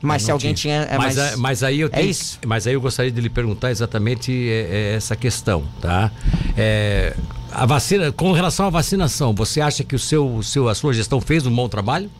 [0.03, 0.85] Mas se alguém tinha.
[0.85, 1.35] tinha é mas, mais...
[1.37, 2.37] mas aí eu tenho, é isso.
[2.45, 6.11] Mas aí eu gostaria de lhe perguntar exatamente é, é, essa questão, tá?
[6.57, 7.15] É,
[7.49, 10.93] a vacina, com relação à vacinação, você acha que o seu, o seu, a sua
[10.93, 12.11] gestão fez um bom trabalho?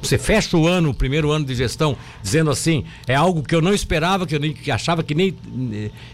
[0.00, 3.60] Você fecha o ano, o primeiro ano de gestão, dizendo assim, é algo que eu
[3.60, 5.36] não esperava, que eu nem, que achava que nem.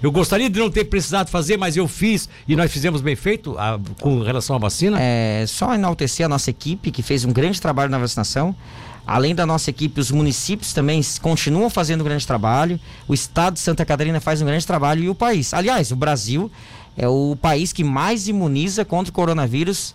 [0.02, 3.56] Eu gostaria de não ter precisado fazer, mas eu fiz e nós fizemos bem feito
[3.58, 4.98] a, com relação à vacina?
[5.00, 8.54] É, só enaltecer a nossa equipe, que fez um grande trabalho na vacinação.
[9.06, 12.78] Além da nossa equipe, os municípios também continuam fazendo um grande trabalho.
[13.08, 15.52] O estado de Santa Catarina faz um grande trabalho e o país.
[15.52, 16.50] Aliás, o Brasil
[16.96, 19.94] é o país que mais imuniza contra o coronavírus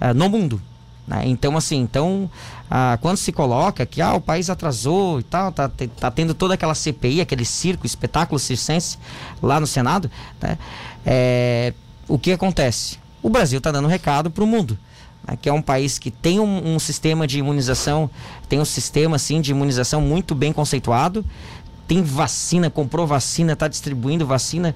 [0.00, 0.62] uh, no mundo.
[1.06, 1.22] Né?
[1.26, 2.30] Então, assim, então,
[2.70, 6.54] uh, quando se coloca que ah, o país atrasou e tal, tá, tá tendo toda
[6.54, 8.98] aquela CPI, aquele circo, espetáculo circense
[9.42, 10.58] lá no Senado, né?
[11.04, 11.74] é,
[12.06, 12.98] o que acontece?
[13.22, 14.78] O Brasil está dando um recado para o mundo
[15.36, 18.10] que é um país que tem um, um, sistema de imunização,
[18.48, 21.24] tem um sistema assim de imunização muito bem conceituado,
[21.86, 24.74] tem vacina, comprou vacina, está distribuindo vacina,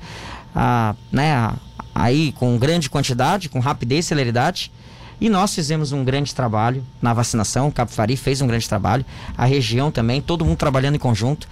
[0.54, 1.52] ah, né,
[1.94, 4.72] aí com grande quantidade, com rapidez e celeridade.
[5.20, 9.04] E nós fizemos um grande trabalho na vacinação, o Capifari fez um grande trabalho,
[9.38, 11.46] a região também, todo mundo trabalhando em conjunto.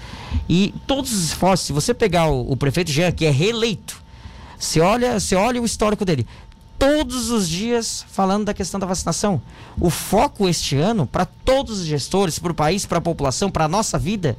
[0.49, 4.03] E todos os esforços, se você pegar o, o prefeito Jean, que é reeleito,
[4.59, 6.27] você olha, você olha o histórico dele
[6.81, 9.41] todos os dias falando da questão da vacinação.
[9.79, 13.67] O foco este ano, para todos os gestores, para o país, para a população, para
[13.67, 14.37] a nossa vida,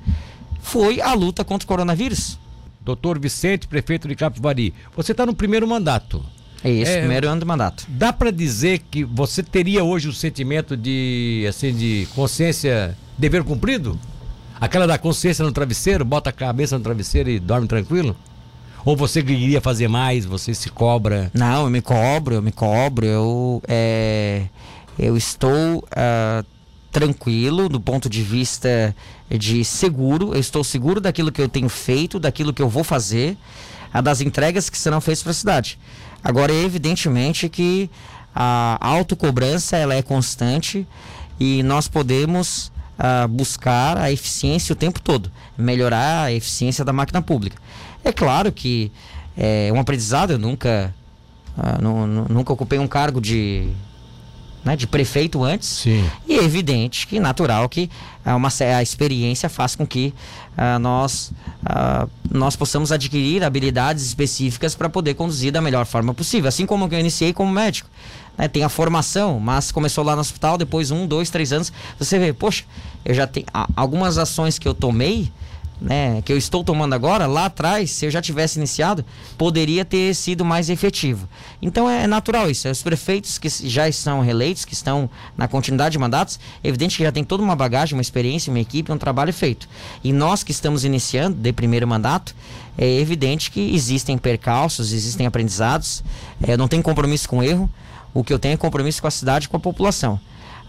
[0.60, 2.40] foi a luta contra o coronavírus.
[2.82, 6.26] Doutor Vicente, prefeito de Capivari, você está no primeiro mandato.
[6.64, 7.86] É isso, é, primeiro ano de mandato.
[7.88, 14.00] Dá para dizer que você teria hoje o sentimento de, assim, de consciência, dever cumprido?
[14.60, 18.16] Aquela da consciência no travesseiro, bota a cabeça no travesseiro e dorme tranquilo?
[18.84, 21.30] Ou você queria fazer mais, você se cobra?
[21.34, 24.44] Não, eu me cobro, eu me cobro, eu, é,
[24.98, 26.46] eu estou uh,
[26.92, 28.96] tranquilo do ponto de vista
[29.30, 33.38] de seguro, eu estou seguro daquilo que eu tenho feito, daquilo que eu vou fazer,
[33.94, 35.80] a das entregas que serão feitas para a cidade.
[36.24, 37.90] Agora, evidentemente que
[38.34, 40.88] a autocobrança ela é constante
[41.40, 47.22] e nós podemos uh, buscar a eficiência o tempo todo, melhorar a eficiência da máquina
[47.22, 47.58] pública.
[48.04, 48.92] É claro que
[49.38, 50.94] é um aprendizado, eu nunca,
[51.58, 53.70] uh, nunca ocupei um cargo de,
[54.64, 55.68] né, de prefeito antes.
[55.68, 56.10] Sim.
[56.28, 57.90] E é evidente que, natural, que
[58.26, 60.14] uh, uma, a experiência faz com que
[60.58, 61.32] uh, nós,
[61.64, 66.48] uh, nós possamos adquirir habilidades específicas para poder conduzir da melhor forma possível.
[66.48, 67.90] Assim como eu iniciei como médico.
[68.38, 71.72] Né, tem a formação, mas começou lá no hospital, depois um, dois, três anos.
[72.00, 72.64] Você vê, poxa,
[73.04, 75.32] eu já tenho algumas ações que eu tomei
[75.82, 79.04] né, que eu estou tomando agora, lá atrás, se eu já tivesse iniciado,
[79.36, 81.28] poderia ter sido mais efetivo.
[81.60, 82.70] Então é natural isso.
[82.70, 87.04] Os prefeitos que já estão reeleitos, que estão na continuidade de mandatos, é evidente que
[87.04, 89.68] já tem toda uma bagagem, uma experiência, uma equipe, um trabalho feito.
[90.04, 92.36] E nós que estamos iniciando de primeiro mandato,
[92.78, 96.04] é evidente que existem percalços, existem aprendizados.
[96.44, 97.70] É, não tenho compromisso com erro.
[98.14, 100.20] O que eu tenho é compromisso com a cidade, com a população.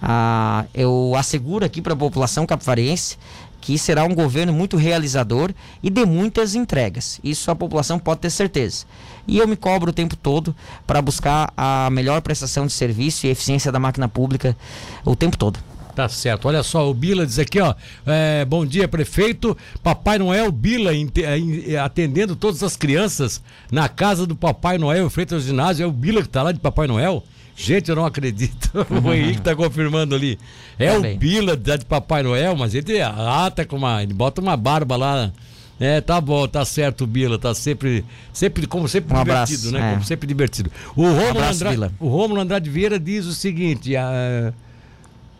[0.00, 3.16] Ah, eu asseguro aqui para a população capivariense
[3.62, 7.20] que será um governo muito realizador e de muitas entregas.
[7.22, 8.84] Isso a população pode ter certeza.
[9.26, 13.30] E eu me cobro o tempo todo para buscar a melhor prestação de serviço e
[13.30, 14.56] eficiência da máquina pública
[15.04, 15.60] o tempo todo.
[15.94, 16.48] Tá certo.
[16.48, 17.74] Olha só, o Bila diz aqui, ó.
[18.04, 19.56] É, bom dia, prefeito.
[19.80, 25.40] Papai Noel Bila é, atendendo todas as crianças na casa do Papai Noel, frente ao
[25.40, 25.84] ginásio.
[25.84, 27.22] É o Bila que tá lá de Papai Noel.
[27.56, 28.70] Gente, eu não acredito.
[29.04, 30.38] o Henrique tá confirmando ali.
[30.78, 34.02] É o Bila de Papai Noel, mas ele ata com uma.
[34.02, 35.32] Ele bota uma barba lá.
[35.80, 39.90] É, tá bom, tá certo, Bila, tá sempre, sempre como sempre um divertido, abraço, né?
[39.90, 39.92] É.
[39.94, 40.70] Como sempre divertido.
[40.94, 44.52] O Romulo, um Andrade, o Romulo Andrade Vieira diz o seguinte: a,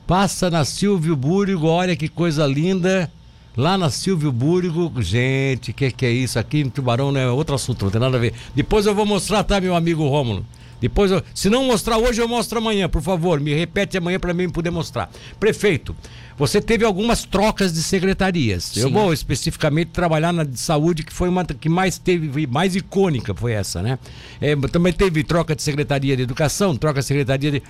[0.05, 3.11] passa na Silvio Búrigo, olha que coisa linda.
[3.57, 7.29] Lá na Silvio Búrigo, gente, que que é isso aqui em Tubarão, né?
[7.29, 8.33] Outro assunto, não tem nada a ver.
[8.55, 10.45] Depois eu vou mostrar, tá, meu amigo Rômulo?
[10.83, 13.39] Depois, eu, se não mostrar hoje, eu mostro amanhã, por favor.
[13.39, 15.09] Me repete amanhã para mim poder mostrar.
[15.39, 15.95] Prefeito,
[16.37, 18.65] você teve algumas trocas de secretarias.
[18.65, 18.81] Sim.
[18.81, 23.33] Eu vou especificamente trabalhar na de saúde, que foi uma que mais teve, mais icônica
[23.33, 23.97] foi essa, né?
[24.41, 27.63] É, também teve troca de secretaria de educação, troca de secretaria de.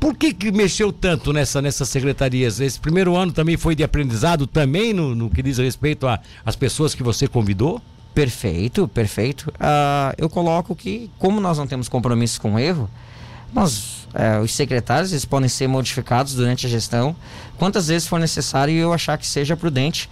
[0.00, 2.60] Por que, que mexeu tanto nessa, nessas secretarias?
[2.60, 6.06] Esse primeiro ano também foi de aprendizado, também no, no que diz respeito
[6.46, 7.82] às pessoas que você convidou?
[8.18, 9.48] Perfeito, perfeito.
[9.50, 12.90] Uh, eu coloco que, como nós não temos compromisso com erro,
[13.54, 17.14] nós, uh, os secretários eles podem ser modificados durante a gestão
[17.56, 20.10] quantas vezes for necessário e eu achar que seja prudente,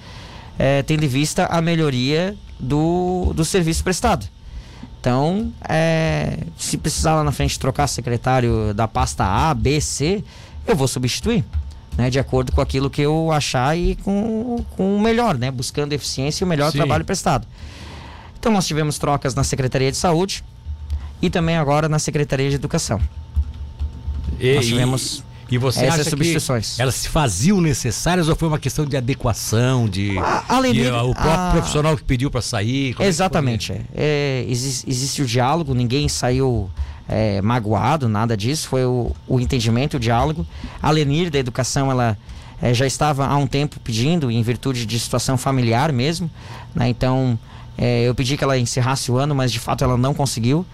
[0.54, 4.24] uh, tendo em vista a melhoria do, do serviço prestado.
[5.00, 10.22] Então, é, se precisar lá na frente trocar secretário da pasta A, B, C,
[10.64, 11.44] eu vou substituir.
[11.98, 15.94] Né, de acordo com aquilo que eu achar e com, com o melhor, né, buscando
[15.94, 16.76] eficiência e o melhor Sim.
[16.76, 17.46] trabalho prestado.
[18.46, 20.44] Então nós tivemos trocas na Secretaria de Saúde
[21.20, 23.00] e também agora na Secretaria de Educação.
[24.38, 26.78] E, nós tivemos e, e você essas substituições.
[26.78, 31.12] elas se faziam necessárias ou foi uma questão de adequação, de, a, além de, o
[31.12, 31.50] próprio a...
[31.50, 32.94] profissional que pediu para sair?
[33.00, 33.80] É Exatamente.
[33.92, 36.70] É, existe, existe o diálogo, ninguém saiu
[37.08, 38.68] é, magoado, nada disso.
[38.68, 40.46] Foi o, o entendimento, o diálogo.
[40.80, 42.16] A Lenir da Educação, ela
[42.62, 46.30] é, já estava há um tempo pedindo, em virtude de situação familiar mesmo.
[46.76, 46.88] Né?
[46.88, 47.36] Então
[47.78, 50.64] é, eu pedi que ela encerrasse o ano, mas de fato ela não conseguiu.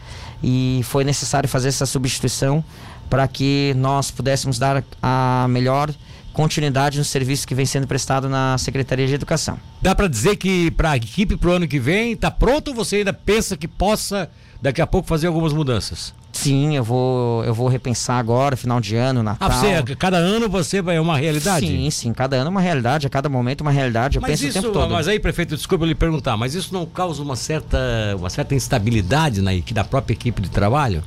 [0.43, 2.65] E foi necessário fazer essa substituição
[3.09, 5.93] para que nós pudéssemos dar a melhor
[6.33, 9.59] continuidade no serviço que vem sendo prestado na Secretaria de Educação.
[9.81, 12.75] Dá para dizer que para a equipe para o ano que vem está pronto ou
[12.75, 16.15] você ainda pensa que possa daqui a pouco fazer algumas mudanças?
[16.33, 19.51] Sim, eu vou, eu vou repensar agora, final de ano, Natal.
[19.51, 21.67] Ah, você, cada ano você vai é uma realidade?
[21.67, 24.47] Sim, sim, cada ano é uma realidade, a cada momento uma realidade, eu mas penso
[24.47, 24.93] isso, o tempo todo.
[24.93, 27.79] Mas aí, prefeito, desculpa eu lhe perguntar, mas isso não causa uma certa,
[28.19, 31.05] uma certa instabilidade na, da própria equipe de trabalho?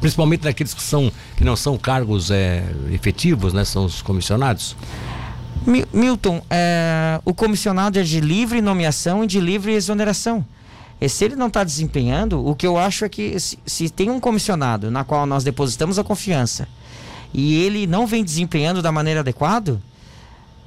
[0.00, 3.64] Principalmente naqueles que, são, que não são cargos é, efetivos, né?
[3.64, 4.76] São os comissionados?
[5.92, 10.44] Milton, é, o comissionado é de livre nomeação e de livre exoneração.
[11.00, 14.10] E se ele não está desempenhando, o que eu acho é que se, se, tem
[14.10, 16.68] um comissionado na qual nós depositamos a confiança
[17.32, 19.80] e ele não vem desempenhando da maneira adequada,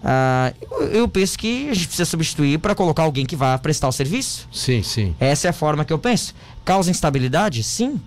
[0.01, 3.87] uh, eu, eu, penso que a gente precisa substituir para colocar alguém que vá prestar
[3.87, 4.47] o serviço.
[4.51, 5.15] Sim, sim.
[5.19, 6.33] Essa é a forma que eu penso.
[6.65, 7.61] Causa instabilidade?
[7.63, 8.01] Sim.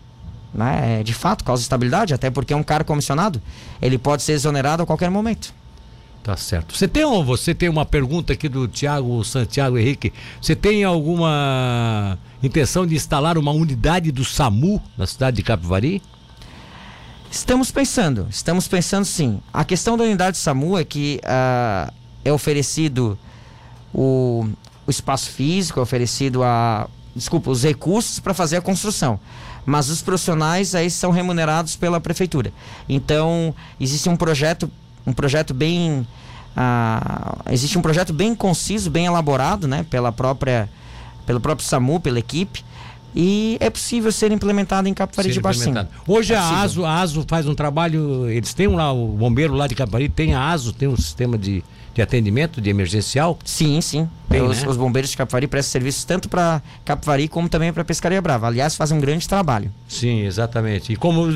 [0.52, 1.02] Né?
[1.04, 3.40] De fato, causa instabilidade, até porque é um cara comissionado.
[3.80, 5.54] Ele pode ser exonerado a qualquer momento.
[6.26, 6.76] Tá certo.
[6.76, 10.12] Você tem, você tem uma pergunta aqui do Tiago Santiago Henrique.
[10.42, 16.02] Você tem alguma intenção de instalar uma unidade do SAMU na cidade de Capivari?
[17.30, 19.40] Estamos pensando, estamos pensando sim.
[19.52, 21.92] A questão da unidade SAMU é que uh,
[22.24, 23.16] é oferecido
[23.94, 24.48] o,
[24.84, 29.20] o espaço físico, é oferecido a, desculpa, os recursos para fazer a construção.
[29.64, 32.52] Mas os profissionais aí são remunerados pela prefeitura.
[32.88, 34.68] Então, existe um projeto
[35.06, 36.06] um projeto bem
[36.56, 40.68] ah, existe um projeto bem conciso, bem elaborado, né, pela própria
[41.26, 42.64] pelo próprio SAMU, pela equipe,
[43.14, 45.60] e é possível ser implementado em Capivari de Baixo.
[46.06, 49.66] Hoje é a ASO, a ASO faz um trabalho, eles têm lá o bombeiro lá
[49.66, 51.64] de Capivari, tem a ASO, tem um sistema de,
[51.96, 53.38] de atendimento de emergencial?
[53.42, 54.06] Sim, sim.
[54.28, 54.68] Tem os, né?
[54.68, 58.48] os, bombeiros de Capivari prestam serviços tanto para Capivari como também para Pescaria Brava.
[58.48, 59.72] Aliás, fazem um grande trabalho.
[59.88, 60.92] Sim, exatamente.
[60.92, 61.32] E como,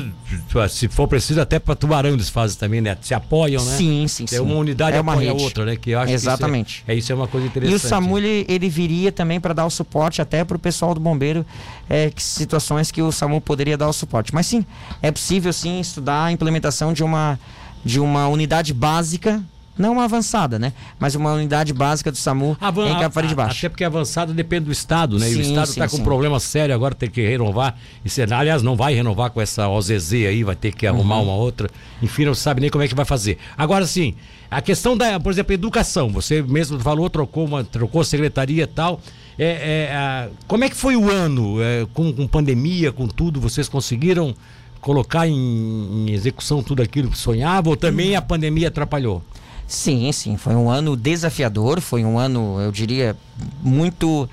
[0.69, 2.95] se for preciso, até para Tubarão eles fazem também, né?
[3.01, 3.75] Se apoiam, né?
[3.75, 4.35] Sim, sim, sim.
[4.35, 5.75] É uma unidade é uma apoia a outra, né?
[5.75, 6.83] Que eu acho exatamente.
[6.85, 7.73] Que isso é, é, isso é uma coisa interessante.
[7.73, 10.93] E o SAMU, ele, ele viria também para dar o suporte até para o pessoal
[10.93, 11.43] do bombeiro,
[11.89, 14.31] é, que, situações que o SAMU poderia dar o suporte.
[14.31, 14.63] Mas sim,
[15.01, 17.39] é possível sim estudar a implementação de uma,
[17.83, 19.43] de uma unidade básica
[19.77, 20.73] não uma avançada, né?
[20.99, 23.57] Mas uma unidade básica do SAMU Avan em Capivari de Baixo.
[23.59, 25.27] Até porque a avançada depende do Estado, né?
[25.27, 27.77] Sim, e o Estado está com um problema sério agora, tem que renovar.
[28.03, 31.23] E aliás, não vai renovar com essa OZZ aí, vai ter que arrumar uhum.
[31.23, 31.69] uma outra.
[32.01, 33.37] Enfim, não sabe nem como é que vai fazer.
[33.57, 34.15] Agora sim,
[34.49, 36.09] a questão da, por exemplo, educação.
[36.09, 38.99] Você mesmo falou, trocou uma, trocou secretaria e tal.
[39.39, 41.61] É, é, a, como é que foi o ano?
[41.61, 44.35] É, com, com pandemia, com tudo, vocês conseguiram
[44.81, 49.23] colocar em, em, execução tudo aquilo que sonhavam ou também a pandemia atrapalhou?
[49.71, 53.15] Sim, sim, foi um ano desafiador, foi um ano, eu diria,
[53.61, 54.29] muito,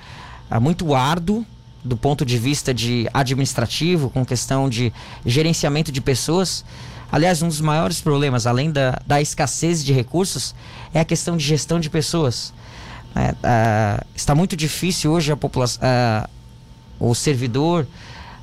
[0.51, 1.45] ah, muito árduo
[1.81, 4.91] do ponto de vista de administrativo, com questão de
[5.25, 6.65] gerenciamento de pessoas.
[7.09, 10.53] Aliás, um dos maiores problemas, além da, da escassez de recursos,
[10.93, 12.53] é a questão de gestão de pessoas.
[13.15, 16.29] É, uh, está muito difícil hoje a população, uh,
[16.99, 17.87] o servidor,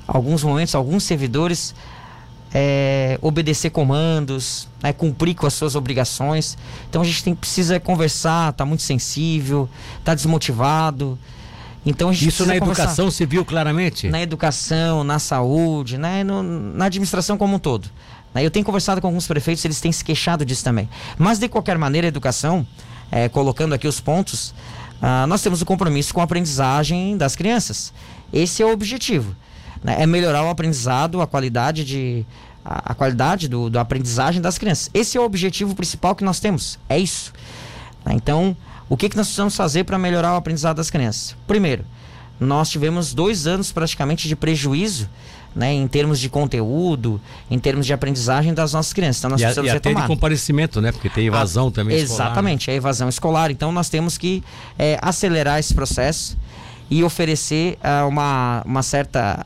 [0.07, 1.75] alguns momentos, alguns servidores
[2.53, 6.57] é, obedecer comandos, é, cumprir com as suas obrigações.
[6.89, 9.69] Então a gente tem, precisa conversar, tá muito sensível,
[10.03, 11.17] tá desmotivado.
[11.85, 14.09] Então Isso na educação se viu claramente?
[14.09, 17.89] Na educação, na saúde, né, no, na administração como um todo.
[18.33, 20.89] Né, eu tenho conversado com alguns prefeitos, eles têm se queixado disso também.
[21.17, 22.67] Mas de qualquer maneira, a educação,
[23.09, 24.53] é, colocando aqui os pontos,
[25.01, 27.93] ah, nós temos o compromisso com a aprendizagem das crianças.
[28.33, 29.33] Esse é o objetivo
[29.83, 32.25] né, é melhorar o aprendizado, a qualidade de
[32.63, 34.89] a, a qualidade do, do aprendizagem das crianças.
[34.93, 36.77] Esse é o objetivo principal que nós temos.
[36.89, 37.33] É isso.
[38.05, 38.55] Né, então,
[38.89, 41.35] o que, que nós precisamos fazer para melhorar o aprendizado das crianças?
[41.47, 41.85] Primeiro,
[42.39, 45.09] nós tivemos dois anos praticamente de prejuízo
[45.57, 49.21] né, em termos de conteúdo, em termos de aprendizagem das nossas crianças.
[49.21, 50.03] Então nós e precisamos e retomar.
[50.03, 50.91] de comparecimento, né?
[50.91, 52.73] Porque tem evasão ah, também Exatamente, escolar, né?
[52.73, 53.51] a evasão escolar.
[53.51, 54.43] Então nós temos que
[54.77, 56.37] é, acelerar esse processo
[56.89, 59.45] e oferecer uh, uma, uma certa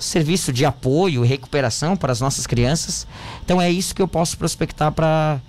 [0.00, 3.06] serviço de apoio e recuperação para as nossas crianças.
[3.44, 5.40] Então é isso que eu posso prospectar para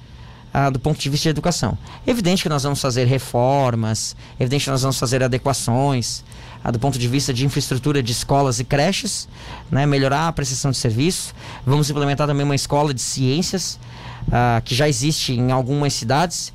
[0.53, 1.77] uh, do ponto de vista de educação.
[2.05, 6.23] Evidente que nós vamos fazer reformas, evidente que nós vamos fazer adequações
[6.65, 9.27] uh, do ponto de vista de infraestrutura de escolas e creches,
[9.69, 11.33] né, melhorar a prestação de serviço.
[11.65, 13.79] Vamos implementar também uma escola de ciências
[14.63, 16.53] que já existe em algumas cidades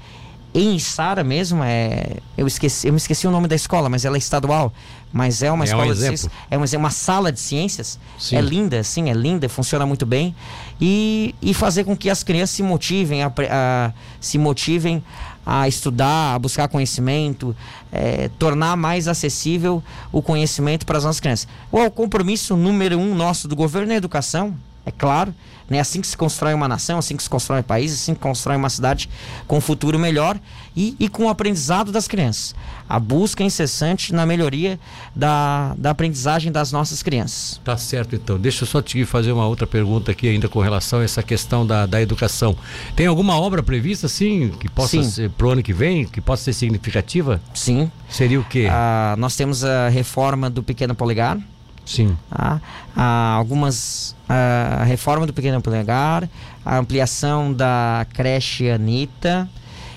[0.54, 4.16] em Sara mesmo, é, eu, esqueci, eu me esqueci o nome da escola, mas ela
[4.16, 4.72] é estadual.
[5.12, 6.30] Mas é uma é escola um de ciências.
[6.50, 7.98] É uma, uma sala de ciências.
[8.18, 8.36] Sim.
[8.36, 10.34] É linda, sim, é linda, funciona muito bem.
[10.80, 15.02] E, e fazer com que as crianças se motivem a, a se motivem
[15.46, 17.54] a estudar, a buscar conhecimento,
[17.92, 21.48] é, tornar mais acessível o conhecimento para as nossas crianças.
[21.70, 24.54] O compromisso número um nosso do governo é a educação,
[24.86, 25.34] é claro.
[25.68, 25.80] Né?
[25.80, 28.22] Assim que se constrói uma nação, assim que se constrói um país, assim que se
[28.22, 29.08] constrói uma cidade
[29.46, 30.38] com um futuro melhor
[30.76, 32.54] e, e com o aprendizado das crianças.
[32.86, 34.78] A busca incessante na melhoria
[35.16, 37.58] da, da aprendizagem das nossas crianças.
[37.64, 38.38] Tá certo, então.
[38.38, 41.66] Deixa eu só te fazer uma outra pergunta aqui ainda com relação a essa questão
[41.66, 42.54] da, da educação.
[42.94, 45.10] Tem alguma obra prevista, sim, que possa sim.
[45.10, 47.40] ser pro ano que vem, que possa ser significativa?
[47.54, 47.90] Sim.
[48.10, 48.68] Seria o quê?
[48.70, 51.38] Ah, nós temos a reforma do Pequeno Polegar
[51.84, 52.16] Sim.
[52.30, 52.60] Tá?
[52.96, 54.13] Ah, algumas.
[54.28, 56.28] A reforma do pequeno polegar,
[56.64, 59.48] a ampliação da creche Anitta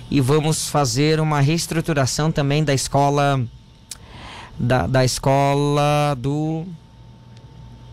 [0.09, 3.41] e vamos fazer uma reestruturação também da escola.
[4.59, 6.65] Da, da escola do.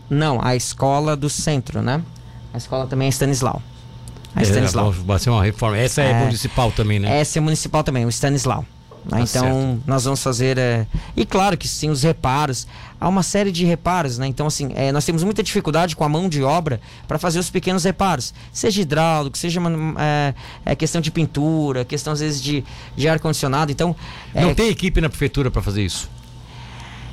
[0.09, 2.01] Não, a escola do centro, né?
[2.53, 3.61] A escola também é Stanislau.
[4.35, 4.91] A Stanislau.
[4.91, 5.77] É, vai ser uma reforma.
[5.77, 7.19] Essa é, é municipal também, né?
[7.19, 8.65] Essa é municipal também, o Stanislau.
[9.09, 9.81] Tá então, certo.
[9.85, 10.57] nós vamos fazer.
[10.57, 10.87] É...
[11.15, 12.67] E claro que sim, os reparos.
[12.99, 14.25] Há uma série de reparos, né?
[14.25, 17.49] Então, assim, é, nós temos muita dificuldade com a mão de obra para fazer os
[17.49, 18.33] pequenos reparos.
[18.51, 19.61] Seja hidráulico, seja
[19.99, 20.33] é,
[20.65, 22.63] é, questão de pintura, questão às vezes de,
[22.95, 23.71] de ar-condicionado.
[23.71, 23.95] Então.
[24.33, 26.09] Não tem equipe na prefeitura para fazer isso?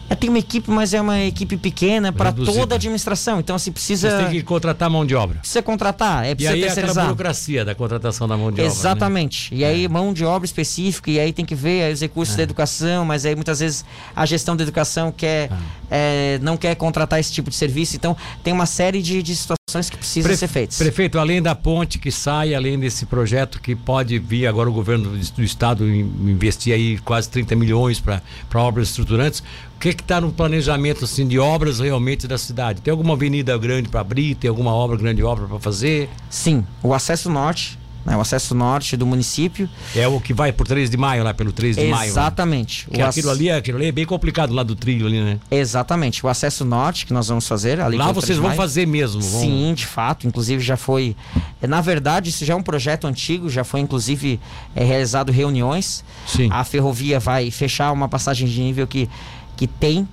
[0.09, 3.41] É, tem uma equipe, mas é uma equipe pequena para toda a administração.
[3.41, 4.11] Então, assim, precisa.
[4.11, 5.39] Você tem que contratar mão de obra.
[5.39, 7.05] Precisa contratar, é precisa e aí terceirizar.
[7.05, 8.79] É a burocracia da contratação da mão de Exatamente.
[8.79, 8.91] obra.
[8.91, 9.55] Exatamente.
[9.55, 9.61] Né?
[9.61, 9.89] E aí, é.
[9.89, 12.39] mão de obra específica, e aí tem que ver os recursos é.
[12.39, 13.85] da educação, mas aí muitas vezes
[14.15, 15.51] a gestão da educação quer,
[15.91, 16.39] é.
[16.43, 17.97] não quer contratar esse tipo de serviço.
[17.97, 20.79] Então, tem uma série de, de situações que precisam Pre ser feitas.
[20.79, 25.11] Prefeito, além da ponte que sai, além desse projeto que pode vir agora o governo
[25.11, 28.23] do, do estado investir aí quase 30 milhões para
[28.55, 29.43] obras estruturantes,
[29.81, 32.81] que está no planejamento assim, de obras realmente da cidade?
[32.81, 34.35] Tem alguma avenida grande para abrir?
[34.35, 36.09] Tem alguma obra, grande obra para fazer?
[36.31, 39.69] Sim, o acesso norte né, o acesso norte do município.
[39.95, 41.99] É o que vai por 3 de maio, lá pelo 3 de Exatamente.
[41.99, 42.13] maio.
[42.15, 42.21] né?
[42.21, 42.89] Exatamente.
[42.93, 45.39] Que aquilo, ali, é- aquilo ali é bem complicado lá do trilho ali, né?
[45.51, 46.25] Exatamente.
[46.25, 48.57] O acesso norte que nós vamos fazer ali lá vocês 3 de vão maio.
[48.61, 49.21] fazer mesmo.
[49.21, 50.27] vão- Sim, de fato.
[50.27, 51.15] Inclusive já foi.
[51.61, 54.41] Na verdade, isso já é um projeto antigo, já foi inclusive
[54.75, 56.05] eh, realizado reuniões.
[56.27, 56.49] Sim.
[56.51, 59.09] A ferrovia vai fechar uma passagem de nível que,
[59.57, 60.09] que tem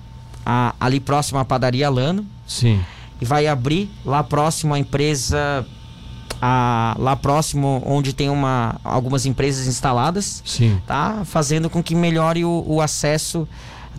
[0.46, 2.80] a- ali próximo à padaria Lano Sim.
[3.20, 5.66] e vai abrir lá próximo à empresa.
[6.40, 10.80] A- lá próximo onde tem uma, algumas empresas instaladas, Sim.
[10.86, 11.22] tá?
[11.24, 13.46] Fazendo com que melhore o, o acesso,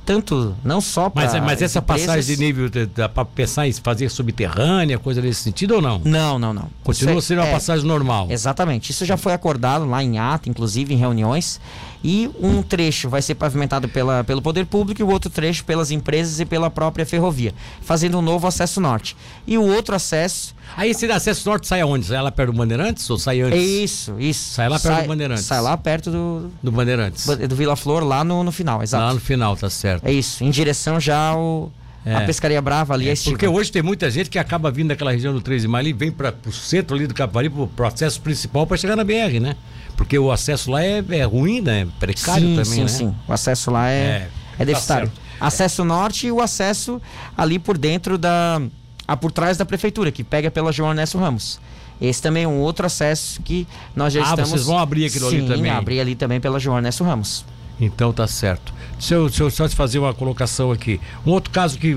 [0.04, 1.24] tanto não só para.
[1.26, 5.42] Mas, mas essa empresas- passagem de nível, dá- pra pensar em fazer subterrânea, coisa nesse
[5.44, 6.02] sentido ou não?
[6.04, 6.68] Não, não, não.
[6.84, 8.28] Continua é- sendo uma é, passagem normal.
[8.30, 8.90] Exatamente.
[8.92, 11.60] Isso já foi acordado lá em ata, inclusive em reuniões.
[12.04, 15.92] E um trecho vai ser pavimentado pela, pelo poder público e o outro trecho pelas
[15.92, 19.16] empresas e pela própria ferrovia, fazendo um novo acesso norte.
[19.46, 20.56] E o outro acesso.
[20.76, 22.06] Aí esse acesso norte sai aonde?
[22.06, 24.54] Sai lá perto do Bandeirantes ou sai É antes isso, isso.
[24.54, 25.44] Sai lá perto do Bandeirantes.
[25.44, 27.26] Sai lá perto do, do Bandeirantes?
[27.26, 29.04] do Vila Flor, lá no, no final, exato.
[29.04, 30.06] Lá no final, tá certo.
[30.08, 31.72] É isso, em direção já ao.
[32.04, 32.16] É.
[32.16, 33.36] A pescaria brava ali, a estiva.
[33.36, 35.94] Porque hoje tem muita gente que acaba vindo daquela região do 3 de maio e
[35.94, 39.56] vem para o centro ali do Capivari, pro processo principal para chegar na BR, né?
[39.96, 41.88] Porque o acesso lá é, é ruim, né?
[42.00, 42.88] Precário sim, também, sim, né?
[42.88, 43.16] sim.
[43.28, 45.08] O acesso lá é, É, é, tá deficitário.
[45.10, 45.22] certo.
[45.40, 47.00] acesso norte e o acesso
[47.38, 48.60] ali por dentro da.
[49.08, 51.60] A por trás da prefeitura, que pega pela João Ernesto Ramos.
[52.00, 54.50] Esse também é um outro acesso que nós já Ah, estamos.
[54.50, 55.72] vocês vão abrir aquilo ali Sim, também?
[55.72, 57.46] abrir ali também pela João Ernesto Ramos.
[57.80, 58.74] Então tá certo.
[58.98, 61.00] Deixa eu, deixa eu só te fazer uma colocação aqui.
[61.26, 61.96] Um outro caso que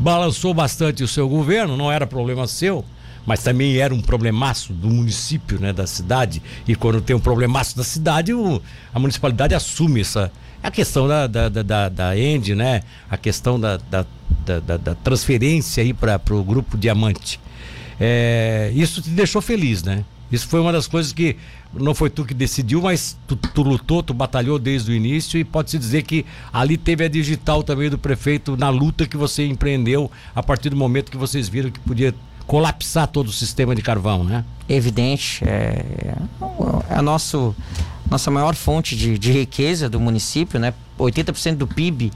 [0.00, 2.84] balançou bastante o seu governo, não era problema seu,
[3.26, 6.42] mas também era um problemaço do município, né, da cidade.
[6.66, 8.60] E quando tem um problemaço da cidade, o-
[8.94, 10.30] a municipalidade assume essa.
[10.62, 12.82] A questão da, da, da, da, da End, né?
[13.10, 14.04] A questão da, da,
[14.48, 17.38] da, da- da transferência aí para o grupo Diamante.
[18.00, 20.04] É, isso te deixou feliz, né?
[20.30, 21.36] Isso foi uma das coisas que
[21.72, 25.44] não foi tu que decidiu, mas tu, tu lutou, tu batalhou desde o início e
[25.44, 30.10] pode-se dizer que ali teve a digital também do prefeito na luta que você empreendeu
[30.34, 32.14] a partir do momento que vocês viram que podia
[32.46, 34.44] colapsar todo o sistema de carvão, né?
[34.68, 35.84] Evidente, é,
[36.90, 37.54] é a nosso,
[38.10, 40.72] nossa maior fonte de, de riqueza do município, né?
[40.98, 42.10] 80% do PIB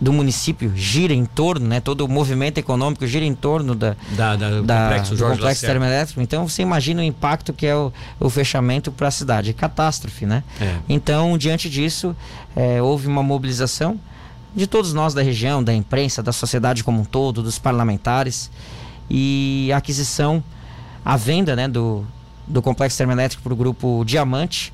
[0.00, 1.78] do município gira em torno, né?
[1.80, 5.66] Todo o movimento econômico gira em torno da, Da, da, do da- complexo do complexo
[5.66, 6.20] termoelétrico.
[6.22, 9.52] Então você imagina o impacto que é o, o fechamento para a cidade.
[9.52, 10.42] Catástrofe, né?
[10.60, 10.76] É.
[10.88, 12.16] Então, diante disso,
[12.56, 14.00] eh, houve uma mobilização
[14.56, 18.50] de todos nós da região, da imprensa, da sociedade como um todo, dos parlamentares
[19.08, 20.42] e a aquisição,
[21.04, 22.04] a venda né, do,
[22.46, 24.72] do complexo termoelétrico para o grupo Diamante,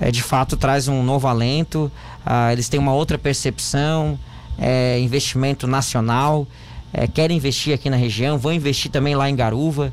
[0.00, 1.90] eh, de fato traz um novo alento,
[2.24, 4.18] ah, eles têm uma outra percepção,
[4.58, 6.46] é, investimento nacional,
[6.92, 9.92] é, querem investir aqui na região, vão investir também lá em Garuva.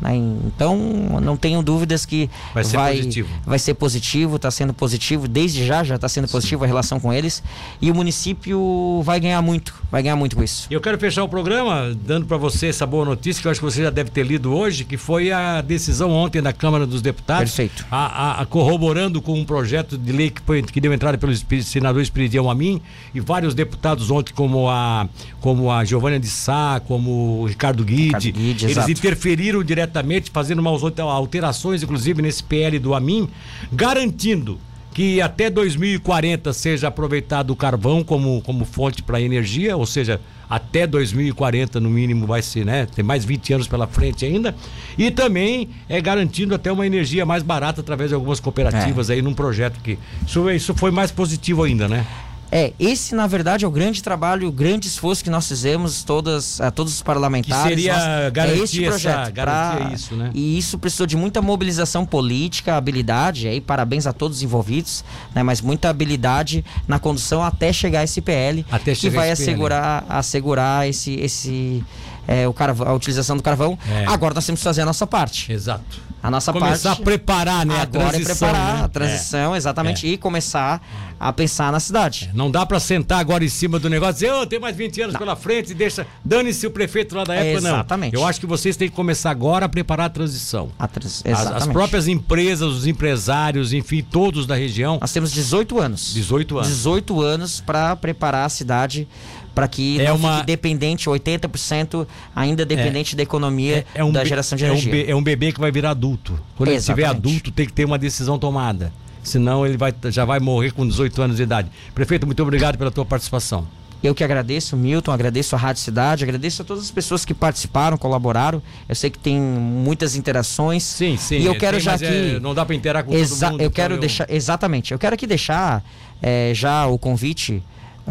[0.00, 0.76] Né, então,
[1.22, 3.28] não tenho dúvidas que Vai ser positivo.
[3.44, 7.12] vai ser positivo, está sendo positivo, desde já já está sendo positivo a relação com
[7.12, 7.42] eles.
[7.80, 10.66] E o município vai ganhar muito, vai ganhar muito com isso.
[10.70, 13.60] E eu quero fechar o programa dando para você essa boa notícia que eu acho
[13.60, 17.02] que você já deve ter lido hoje, que foi a decisão ontem da Câmara dos
[17.02, 17.50] Deputados.
[17.50, 17.86] Perfeito.
[17.90, 18.06] A,
[18.38, 21.32] a- a corroborando com um projeto de lei que, foi, que deu entrada pelo
[21.62, 22.80] senador Espiridião Amin
[23.14, 25.08] e vários deputados ontem, como a,
[25.40, 28.02] como a Giovânia de Sá, como o Ricardo Guide.
[28.06, 28.90] Ricardo Guide, eles exato.
[28.90, 29.89] interferiram diretamente,
[30.32, 33.28] fazendo umas alterações, inclusive nesse PL do Amin,
[33.72, 34.58] garantindo
[34.92, 40.86] que até 2040 seja aproveitado o carvão como, como fonte para energia, ou seja, até
[40.86, 42.86] 2040 no mínimo vai ser, né?
[42.86, 44.54] Tem mais 20 anos pela frente ainda.
[44.98, 49.32] E também é garantindo até uma energia mais barata através de algumas cooperativas aí num
[49.32, 52.04] projeto que isso, isso foi mais positivo ainda, né?
[52.52, 56.60] É, esse na verdade é o grande trabalho, o grande esforço que nós fizemos, todas,
[56.60, 57.62] a todos os parlamentares.
[57.62, 59.32] Que seria nós- garantir é este essa- projeto.
[59.32, 60.30] garantir pra- isso, né?
[60.34, 65.42] E isso precisou de muita mobilização política, habilidade, aí parabéns a todos os envolvidos, né,
[65.42, 71.14] mas muita habilidade na condução até chegar esse PL, Até que vai assegurar, assegurar esse,
[71.14, 71.84] esse
[72.30, 73.76] é, o carvão, a utilização do carvão.
[73.90, 74.06] É.
[74.06, 75.52] Agora nós temos que fazer a nossa parte.
[75.52, 76.10] Exato.
[76.22, 77.80] A nossa Começar parte a preparar, né?
[77.80, 78.48] agora a transição.
[78.48, 78.84] é preparar né?
[78.84, 80.86] a transição, exatamente, e começar
[81.18, 82.28] a pensar na cidade.
[82.30, 82.36] É.
[82.36, 85.00] Não dá pra sentar agora em cima do negócio e dizer, ô, tem mais 20
[85.00, 86.06] anos pela frente e deixa.
[86.22, 87.70] Dane-se o prefeito lá da época, não.
[87.74, 88.14] Exatamente.
[88.14, 90.70] Eu acho que vocês têm que começar agora a preparar a transição.
[90.78, 91.56] A trans- As, exatamente.
[91.62, 94.98] as próprias empresas, os empresários, enfim, todos da região.
[95.00, 96.12] Nós temos 18 anos.
[96.12, 96.68] 18 anos.
[96.68, 99.08] 18 anos para preparar a cidade
[99.54, 104.24] para que É não uma- fique dependente, 80% ainda dependente da economia É um da
[104.24, 104.92] geração de é um energia.
[104.92, 106.38] be- é um bebê que vai virar adulto.
[106.56, 107.28] Quando ele estiver Exatamente.
[107.28, 108.92] adulto, tem que ter uma decisão tomada.
[109.22, 111.68] Senão ele vai, já vai morrer com 18 anos de idade.
[111.94, 113.66] Prefeito, muito obrigado pela tua participação.
[114.02, 117.98] Eu que agradeço, Milton, agradeço a Rádio Cidade, agradeço a todas as pessoas que participaram,
[117.98, 118.62] colaboraram.
[118.88, 120.82] Eu sei que tem muitas interações.
[120.84, 121.36] Sim, sim.
[121.36, 122.06] E eu quero tem, já aqui.
[122.36, 123.60] é, não dá para interar com todo mundo.
[123.60, 124.26] eu quero então deixar.
[124.30, 124.92] Exatamente.
[124.92, 125.84] Eu quero aqui deixar
[126.22, 127.62] é, já o convite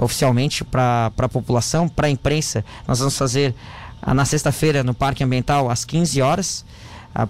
[0.01, 2.63] oficialmente para a população, para a imprensa.
[2.87, 3.53] Nós vamos fazer
[4.01, 6.65] ah, na sexta-feira no Parque Ambiental às 15 horas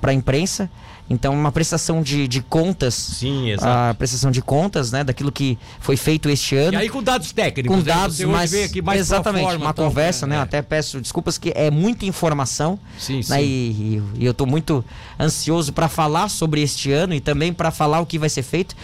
[0.02, 0.70] para a imprensa.
[1.10, 2.94] Então, uma prestação de, de contas.
[2.94, 3.68] Sim, exato.
[3.90, 6.74] A prestação de contas, né, daquilo que foi feito este ano.
[6.74, 7.76] E aí com dados técnicos.
[7.76, 7.94] com né?
[7.96, 10.36] dados mais, veio aqui mais exatamente, forma, uma então, conversa, né?
[10.36, 10.40] é.
[10.40, 13.24] Até peço desculpas que é muita informação, Sim, né?
[13.24, 13.40] sim.
[13.40, 14.86] E- e eu estou muito
[15.20, 18.76] ansioso para falar sobre este ano e também para falar o que vai ser feito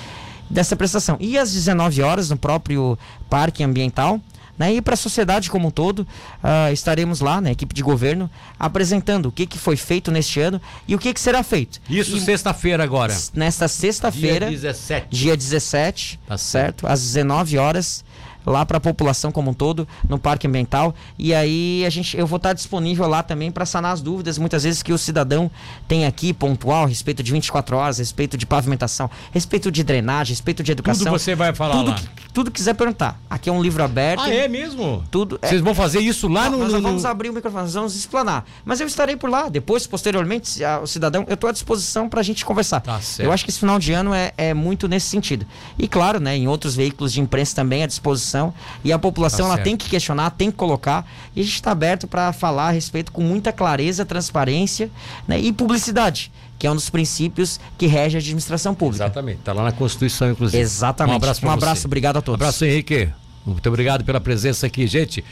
[0.49, 1.17] dessa prestação.
[1.19, 2.97] E às 19 horas no próprio
[3.29, 4.19] Parque Ambiental,
[4.57, 4.73] né?
[4.73, 6.07] E para a sociedade como um todo,
[6.41, 10.61] ah, estaremos lá, na equipe de governo, apresentando o que, que foi feito neste ano
[10.87, 11.81] e o que, que será feito.
[11.89, 13.13] Isso sexta-feira agora.
[13.33, 15.07] nesta Dia sexta-feira, 17.
[15.09, 16.81] dia 17, Tá certo.
[16.81, 16.87] certo?
[16.87, 18.04] Às 19 horas,
[18.45, 20.93] lá para a população como um todo, no Parque Ambiental.
[21.17, 24.63] E aí a gente, eu vou estar disponível lá também para sanar as dúvidas, muitas
[24.63, 25.49] vezes que o cidadão
[25.87, 29.83] tem aqui pontual, a respeito de 24 horas, a respeito de pavimentação, a respeito de
[29.83, 31.05] drenagem, a respeito de educação.
[31.05, 31.95] Tudo você vai falar tudo lá.
[31.95, 33.19] que, tudo quiser perguntar.
[33.29, 34.21] Aqui é um livro aberto.
[34.21, 35.03] Ah, é mesmo?
[35.09, 36.57] Tudo é- Vocês vão fazer isso lá no.
[36.59, 38.45] nós no- não vamos abrir o microfone, nós vamos explanar.
[38.63, 42.19] Mas eu estarei por lá, depois, posteriormente, a- o cidadão, eu estou à disposição para
[42.19, 42.79] a gente conversar.
[42.81, 43.27] Tá certo.
[43.27, 45.45] Eu acho que esse final de ano é, é muito nesse sentido.
[45.79, 48.34] E claro, né, em outros veículos de imprensa também à disposição.
[48.83, 51.05] E a população Tá ela tem que questionar, tem que colocar.
[51.35, 54.89] E a gente está aberto para falar a respeito com muita clareza, transparência
[55.27, 59.05] né, e publicidade, que é um dos princípios que rege a administração pública.
[59.05, 59.39] Exatamente.
[59.43, 60.61] Tá lá na Constituição, inclusive.
[60.61, 61.13] Exatamente.
[61.13, 61.53] Um abraço um você.
[61.53, 62.39] abraço, obrigado a todos.
[62.39, 63.09] Um abraço, Henrique.
[63.45, 65.23] Muito obrigado pela presença aqui, gente.